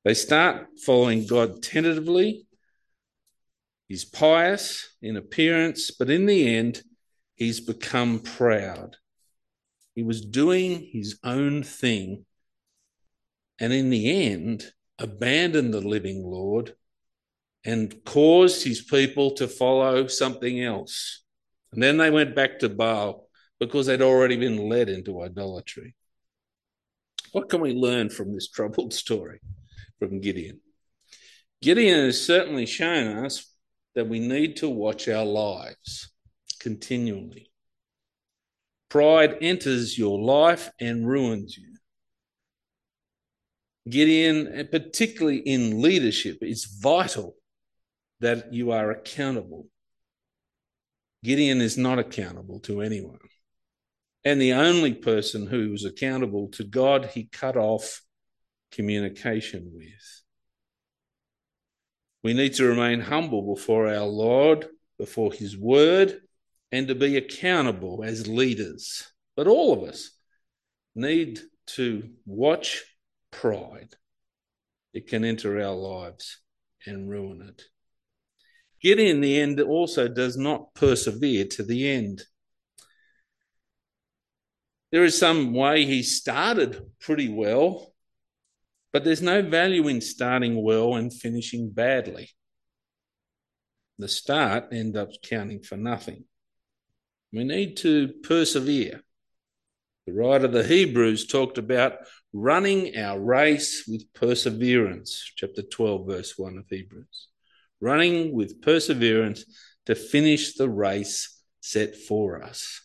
They 0.04 0.14
start 0.14 0.68
following 0.86 1.26
God 1.26 1.64
tentatively. 1.64 2.46
He's 3.88 4.06
pious 4.06 4.96
in 5.02 5.18
appearance, 5.18 5.90
but 5.90 6.10
in 6.10 6.28
the 6.28 6.56
end, 6.56 6.84
he's 7.36 7.60
become 7.60 8.20
proud. 8.20 8.98
He 9.96 10.04
was 10.04 10.24
doing 10.24 10.90
his 10.92 11.18
own 11.24 11.64
thing. 11.64 12.26
And 13.60 13.74
in 13.74 13.90
the 13.90 14.32
end, 14.32 14.72
abandoned 15.00 15.74
the 15.74 15.82
living 15.82 16.24
Lord 16.24 16.76
and 17.64 18.04
caused 18.06 18.64
his 18.64 18.84
people 18.84 19.32
to 19.32 19.48
follow 19.48 20.06
something 20.06 20.62
else. 20.62 21.24
And 21.72 21.82
then 21.82 21.98
they 21.98 22.12
went 22.12 22.36
back 22.36 22.60
to 22.60 22.70
Baal 22.70 23.28
because 23.60 23.88
they'd 23.88 24.04
already 24.04 24.38
been 24.38 24.70
led 24.70 24.88
into 24.88 25.24
idolatry. 25.24 25.96
What 27.36 27.50
can 27.50 27.60
we 27.60 27.74
learn 27.74 28.10
from 28.10 28.34
this 28.34 28.48
troubled 28.48 28.94
story 28.94 29.42
from 30.00 30.22
Gideon? 30.22 30.62
Gideon 31.62 32.06
has 32.06 32.26
certainly 32.26 32.66
shown 32.66 33.26
us 33.26 33.54
that 33.94 34.08
we 34.08 34.22
need 34.22 34.56
to 34.58 34.70
watch 34.70 35.10
our 35.10 35.26
lives 35.26 36.14
continually. 36.62 37.52
Pride 38.88 39.36
enters 39.42 39.98
your 39.98 40.18
life 40.18 40.70
and 40.80 41.06
ruins 41.06 41.58
you. 41.58 41.76
Gideon, 43.90 44.70
particularly 44.72 45.40
in 45.40 45.82
leadership, 45.82 46.38
it's 46.40 46.80
vital 46.80 47.36
that 48.22 48.54
you 48.54 48.72
are 48.72 48.92
accountable. 48.92 49.68
Gideon 51.22 51.60
is 51.60 51.78
not 51.78 52.00
accountable 52.00 52.62
to 52.62 52.80
anyone. 52.80 53.20
And 54.26 54.42
the 54.42 54.54
only 54.54 54.94
person 54.94 55.46
who 55.46 55.70
was 55.70 55.86
accountable 55.86 56.50
to 56.54 56.64
God, 56.64 57.12
he 57.14 57.30
cut 57.32 57.56
off 57.56 58.02
communication 58.72 59.72
with. 59.74 60.24
We 62.24 62.34
need 62.34 62.56
to 62.56 62.66
remain 62.66 63.02
humble 63.02 63.54
before 63.54 63.88
our 63.88 64.08
Lord, 64.08 64.66
before 64.98 65.32
his 65.32 65.56
word, 65.56 66.22
and 66.72 66.88
to 66.88 66.96
be 66.96 67.18
accountable 67.18 68.04
as 68.04 68.28
leaders. 68.28 69.04
But 69.36 69.46
all 69.46 69.74
of 69.74 69.88
us 69.88 70.10
need 70.96 71.40
to 71.68 72.10
watch 72.26 72.84
pride. 73.32 73.94
It 74.92 75.08
can 75.08 75.24
enter 75.24 75.62
our 75.62 75.76
lives 75.76 76.42
and 76.88 77.08
ruin 77.08 77.44
it. 77.48 77.62
Gideon, 78.82 79.18
in 79.18 79.22
the 79.22 79.40
end, 79.40 79.60
also 79.62 80.08
does 80.08 80.36
not 80.36 80.74
persevere 80.74 81.46
to 81.46 81.64
the 81.64 81.90
end. 81.90 82.24
There 84.92 85.04
is 85.04 85.18
some 85.18 85.54
way 85.54 85.86
he 85.86 86.04
started 86.04 86.82
pretty 87.00 87.30
well, 87.30 87.94
but 88.94 89.04
there's 89.04 89.22
no 89.22 89.42
value 89.42 89.88
in 89.88 90.00
starting 90.02 90.62
well 90.64 90.96
and 90.96 91.14
finishing 91.14 91.70
badly. 91.70 92.30
The 93.98 94.08
start 94.08 94.74
ends 94.74 94.96
up 94.98 95.10
counting 95.22 95.64
for 95.64 95.78
nothing. 95.78 96.26
We 97.32 97.44
need 97.44 97.78
to 97.78 98.14
persevere. 98.24 99.02
The 100.06 100.14
writer 100.14 100.46
of 100.46 100.52
the 100.52 100.64
Hebrews 100.64 101.28
talked 101.28 101.58
about 101.58 101.94
running 102.32 102.96
our 102.98 103.20
race 103.20 103.86
with 103.88 104.14
perseverance, 104.14 105.32
chapter 105.36 105.64
12, 105.64 106.08
verse 106.08 106.34
1 106.38 106.58
of 106.58 106.66
Hebrews. 106.70 107.28
Running 107.82 108.34
with 108.34 108.62
perseverance 108.62 109.46
to 109.88 109.96
finish 109.96 110.56
the 110.56 110.70
race 110.70 111.42
set 111.60 111.96
for 111.96 112.44
us. 112.44 112.85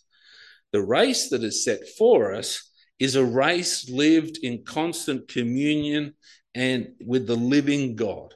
The 0.72 0.83
race 0.83 1.30
that 1.30 1.42
is 1.42 1.64
set 1.64 1.88
for 1.98 2.35
us 2.35 2.70
is 2.98 3.16
a 3.16 3.24
race 3.24 3.88
lived 3.88 4.38
in 4.42 4.64
constant 4.64 5.28
communion 5.28 6.14
and 6.54 6.88
with 7.04 7.26
the 7.26 7.37
living 7.37 7.96
God. 7.96 8.35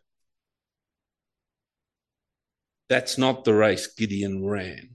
That's 2.89 3.19
not 3.19 3.45
the 3.45 3.55
race 3.55 3.87
Gideon 3.95 4.47
ran. 4.47 4.91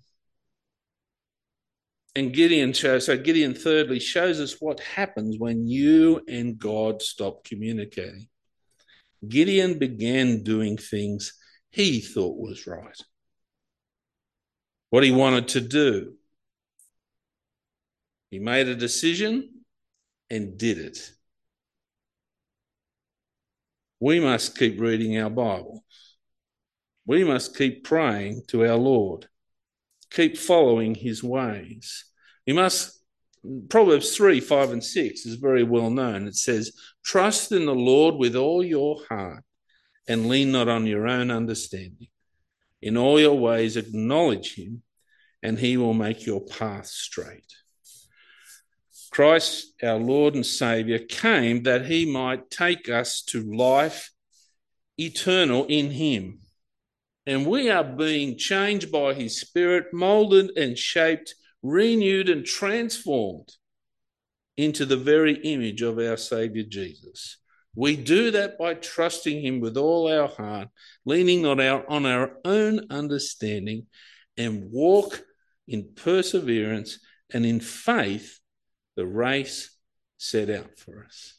And 2.15 2.33
Gideon 2.33 2.73
shows, 2.73 3.05
so 3.05 3.17
Gideon 3.17 3.53
thirdly 3.53 3.99
shows 3.99 4.39
us 4.39 4.57
what 4.59 4.79
happens 4.79 5.37
when 5.37 5.67
you 5.67 6.21
and 6.27 6.57
God 6.57 7.01
stop 7.01 7.43
communicating. 7.43 8.27
Gideon 9.27 9.77
began 9.77 10.43
doing 10.43 10.77
things 10.77 11.33
he 11.71 12.01
thought 12.01 12.37
was 12.37 12.65
right, 12.65 12.97
what 14.89 15.03
he 15.03 15.11
wanted 15.11 15.49
to 15.49 15.61
do. 15.61 16.15
He 18.29 18.39
made 18.39 18.67
a 18.67 18.75
decision 18.75 19.63
and 20.29 20.57
did 20.57 20.77
it. 20.77 21.11
We 23.99 24.19
must 24.19 24.57
keep 24.57 24.79
reading 24.79 25.17
our 25.17 25.29
Bible. 25.29 25.83
We 27.05 27.23
must 27.23 27.57
keep 27.57 27.83
praying 27.83 28.43
to 28.49 28.65
our 28.65 28.77
Lord, 28.77 29.27
keep 30.11 30.37
following 30.37 30.95
his 30.95 31.23
ways. 31.23 32.05
We 32.45 32.53
must 32.53 32.99
Proverbs 33.69 34.15
3 34.15 34.41
5 34.41 34.71
and 34.71 34.83
6 34.83 35.25
is 35.25 35.35
very 35.35 35.63
well 35.63 35.89
known. 35.89 36.27
It 36.27 36.35
says, 36.35 36.73
Trust 37.03 37.51
in 37.51 37.65
the 37.65 37.75
Lord 37.75 38.15
with 38.15 38.35
all 38.35 38.63
your 38.63 39.01
heart 39.07 39.43
and 40.07 40.27
lean 40.27 40.51
not 40.51 40.67
on 40.67 40.85
your 40.85 41.07
own 41.07 41.31
understanding. 41.31 42.07
In 42.81 42.97
all 42.97 43.19
your 43.19 43.37
ways, 43.37 43.77
acknowledge 43.77 44.55
him, 44.55 44.83
and 45.41 45.59
he 45.59 45.77
will 45.77 45.93
make 45.93 46.25
your 46.25 46.41
path 46.41 46.87
straight. 46.87 47.53
Christ, 49.11 49.73
our 49.83 49.97
Lord 49.97 50.35
and 50.35 50.45
Saviour, 50.45 50.99
came 50.99 51.63
that 51.63 51.85
he 51.85 52.05
might 52.05 52.49
take 52.49 52.89
us 52.89 53.21
to 53.23 53.41
life 53.41 54.11
eternal 54.97 55.65
in 55.65 55.91
him. 55.91 56.39
And 57.25 57.45
we 57.45 57.69
are 57.69 57.83
being 57.83 58.37
changed 58.37 58.91
by 58.91 59.13
his 59.13 59.39
Spirit, 59.39 59.93
moulded 59.93 60.57
and 60.57 60.77
shaped 60.77 61.35
renewed 61.61 62.29
and 62.29 62.45
transformed 62.45 63.51
into 64.57 64.85
the 64.85 64.97
very 64.97 65.35
image 65.43 65.81
of 65.81 65.97
our 65.99 66.17
Savior 66.17 66.63
Jesus. 66.63 67.37
We 67.75 67.95
do 67.95 68.31
that 68.31 68.57
by 68.57 68.73
trusting 68.73 69.41
Him 69.41 69.59
with 69.59 69.77
all 69.77 70.11
our 70.11 70.27
heart, 70.27 70.69
leaning 71.05 71.45
on 71.45 71.59
our, 71.59 71.89
on 71.89 72.05
our 72.05 72.33
own 72.43 72.81
understanding, 72.89 73.87
and 74.35 74.69
walk 74.71 75.21
in 75.67 75.93
perseverance 75.95 76.99
and 77.31 77.45
in 77.45 77.59
faith 77.59 78.39
the 78.99 79.07
race 79.07 79.71
set 80.17 80.49
out 80.49 80.77
for 80.77 81.05
us. 81.05 81.35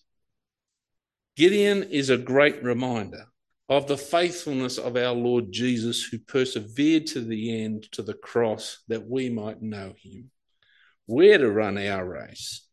Gideon 1.36 1.82
is 1.82 2.08
a 2.08 2.16
great 2.16 2.62
reminder 2.64 3.26
of 3.68 3.86
the 3.86 3.98
faithfulness 3.98 4.78
of 4.78 4.96
our 4.96 5.12
Lord 5.12 5.52
Jesus, 5.52 6.02
who 6.02 6.18
persevered 6.20 7.06
to 7.08 7.20
the 7.20 7.62
end 7.62 7.82
to 7.92 8.00
the 8.02 8.14
cross 8.14 8.78
that 8.88 9.06
we 9.06 9.28
might 9.28 9.60
know 9.60 9.92
him. 10.02 10.30
Where 11.04 11.36
to 11.36 11.50
run 11.50 11.76
our 11.76 12.02
race. 12.02 12.66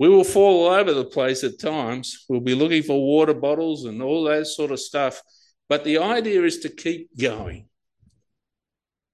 We 0.00 0.08
will 0.08 0.24
fall 0.24 0.66
all 0.66 0.72
over 0.72 0.92
the 0.92 1.04
place 1.04 1.44
at 1.44 1.60
times. 1.60 2.24
We'll 2.28 2.40
be 2.40 2.56
looking 2.56 2.82
for 2.82 3.00
water 3.00 3.32
bottles 3.32 3.84
and 3.84 4.02
all 4.02 4.24
that 4.24 4.48
sort 4.48 4.72
of 4.72 4.80
stuff. 4.80 5.22
But 5.68 5.84
the 5.84 5.98
idea 5.98 6.42
is 6.42 6.58
to 6.58 6.68
keep 6.68 7.16
going 7.16 7.68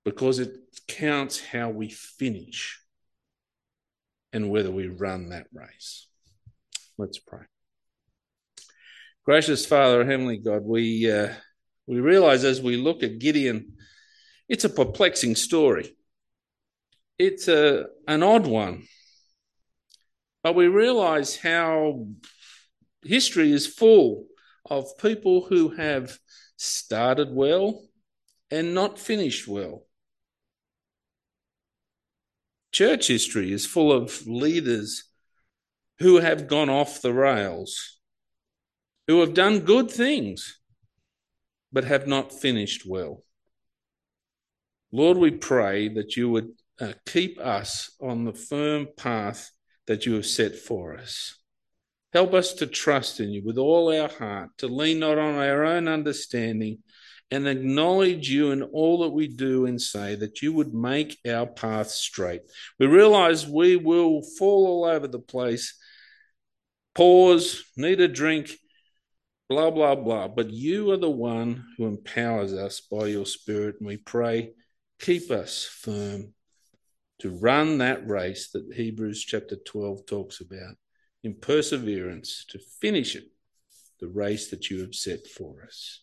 because 0.07 0.39
it 0.39 0.57
counts 0.89 1.39
how 1.39 1.69
we 1.69 1.91
finish 1.91 2.80
and 4.33 4.51
whether 4.51 4.71
we 4.71 4.89
run 4.89 5.31
that 5.31 5.47
race. 5.53 6.07
Let's 6.99 7.19
pray. 7.19 7.43
Gracious 9.25 9.67
Father, 9.67 10.05
Heavenly 10.05 10.39
God, 10.39 10.63
we 10.65 11.11
uh, 11.11 11.33
we 11.87 12.01
realize 12.01 12.45
as 12.45 12.61
we 12.61 12.77
look 12.77 13.03
at 13.03 13.19
Gideon, 13.19 13.77
it's 14.49 14.65
a 14.65 14.69
perplexing 14.69 15.37
story. 15.37 15.97
It's 17.19 17.49
a 17.49 17.87
an 18.09 18.23
odd 18.23 18.47
one, 18.47 18.85
but 20.43 20.55
we 20.55 20.69
realize 20.69 21.37
how 21.37 22.07
history 23.05 23.53
is 23.53 23.67
full 23.67 24.27
of 24.69 24.97
people 24.99 25.47
who 25.47 25.71
have 25.71 26.19
started 26.57 27.31
well 27.31 27.83
and 28.51 28.75
not 28.75 28.99
finished 28.99 29.49
well. 29.49 29.87
Church 32.73 33.09
history 33.09 33.53
is 33.53 33.67
full 33.67 33.93
of 33.93 34.27
leaders 34.27 35.05
who 35.99 36.17
have 36.17 36.47
gone 36.47 36.71
off 36.71 37.03
the 37.03 37.13
rails 37.13 38.01
who 39.11 39.19
have 39.19 39.35
done 39.35 39.59
good 39.59 39.91
things 39.91 40.61
but 41.73 41.83
have 41.83 42.07
not 42.07 42.33
finished 42.33 42.87
well. 42.87 43.25
Lord, 44.93 45.19
we 45.19 45.33
pray 45.33 45.89
that 45.89 46.17
you 46.17 46.31
would 46.31 46.51
uh, 46.81 46.93
keep 47.07 47.41
us 47.41 47.91
on 48.01 48.25
the 48.25 48.33
firm 48.33 48.87
path 48.97 49.51
that 49.89 50.07
you 50.07 50.15
have 50.15 50.27
set 50.27 50.55
for 50.55 50.97
us. 50.97 51.37
Help 52.13 52.35
us 52.35 52.53
to 52.55 52.69
trust 52.69 53.19
in 53.19 53.31
you 53.31 53.43
with 53.45 53.59
all 53.59 53.93
our 53.93 54.09
heart, 54.09 54.51
to 54.59 54.69
lean 54.69 55.01
not 55.01 55.19
on 55.19 55.35
our 55.35 55.65
own 55.65 55.89
understanding, 55.89 56.79
and 57.31 57.47
acknowledge 57.47 58.29
you 58.29 58.51
in 58.51 58.63
all 58.63 59.03
that 59.03 59.11
we 59.11 59.29
do 59.29 59.67
and 59.67 59.81
say, 59.81 60.17
that 60.17 60.43
you 60.43 60.53
would 60.53 60.75
make 60.75 61.19
our 61.29 61.47
path 61.47 61.89
straight. 61.89 62.43
We 62.79 62.87
realize 62.87 63.47
we 63.47 63.77
will 63.77 64.23
fall 64.23 64.67
all 64.67 64.85
over 64.85 65.07
the 65.07 65.21
place, 65.21 65.79
pause, 66.95 67.63
need 67.77 68.01
a 68.01 68.09
drink, 68.09 68.51
blah, 69.49 69.71
blah, 69.71 69.95
blah. 69.95 70.29
But 70.29 70.51
you 70.51 70.91
are 70.91 70.97
the 70.97 71.11
one 71.11 71.65
who 71.77 71.87
empowers 71.87 72.53
us 72.53 72.81
by 72.81 73.07
your 73.07 73.27
Spirit. 73.27 73.77
And 73.79 73.87
we 73.87 73.97
pray, 73.97 74.51
keep 75.01 75.31
us 75.31 75.65
firm 75.65 76.35
to 77.21 77.31
run 77.31 77.79
that 77.79 78.09
race 78.09 78.51
that 78.51 78.75
Hebrews 78.75 79.25
chapter 79.25 79.57
12 79.57 80.07
talks 80.07 80.41
about 80.41 80.75
in 81.23 81.35
perseverance 81.35 82.45
to 82.49 82.59
finish 82.81 83.15
it, 83.15 83.25
the 84.01 84.09
race 84.09 84.49
that 84.51 84.71
you 84.71 84.81
have 84.81 84.95
set 84.95 85.27
for 85.27 85.63
us. 85.65 86.03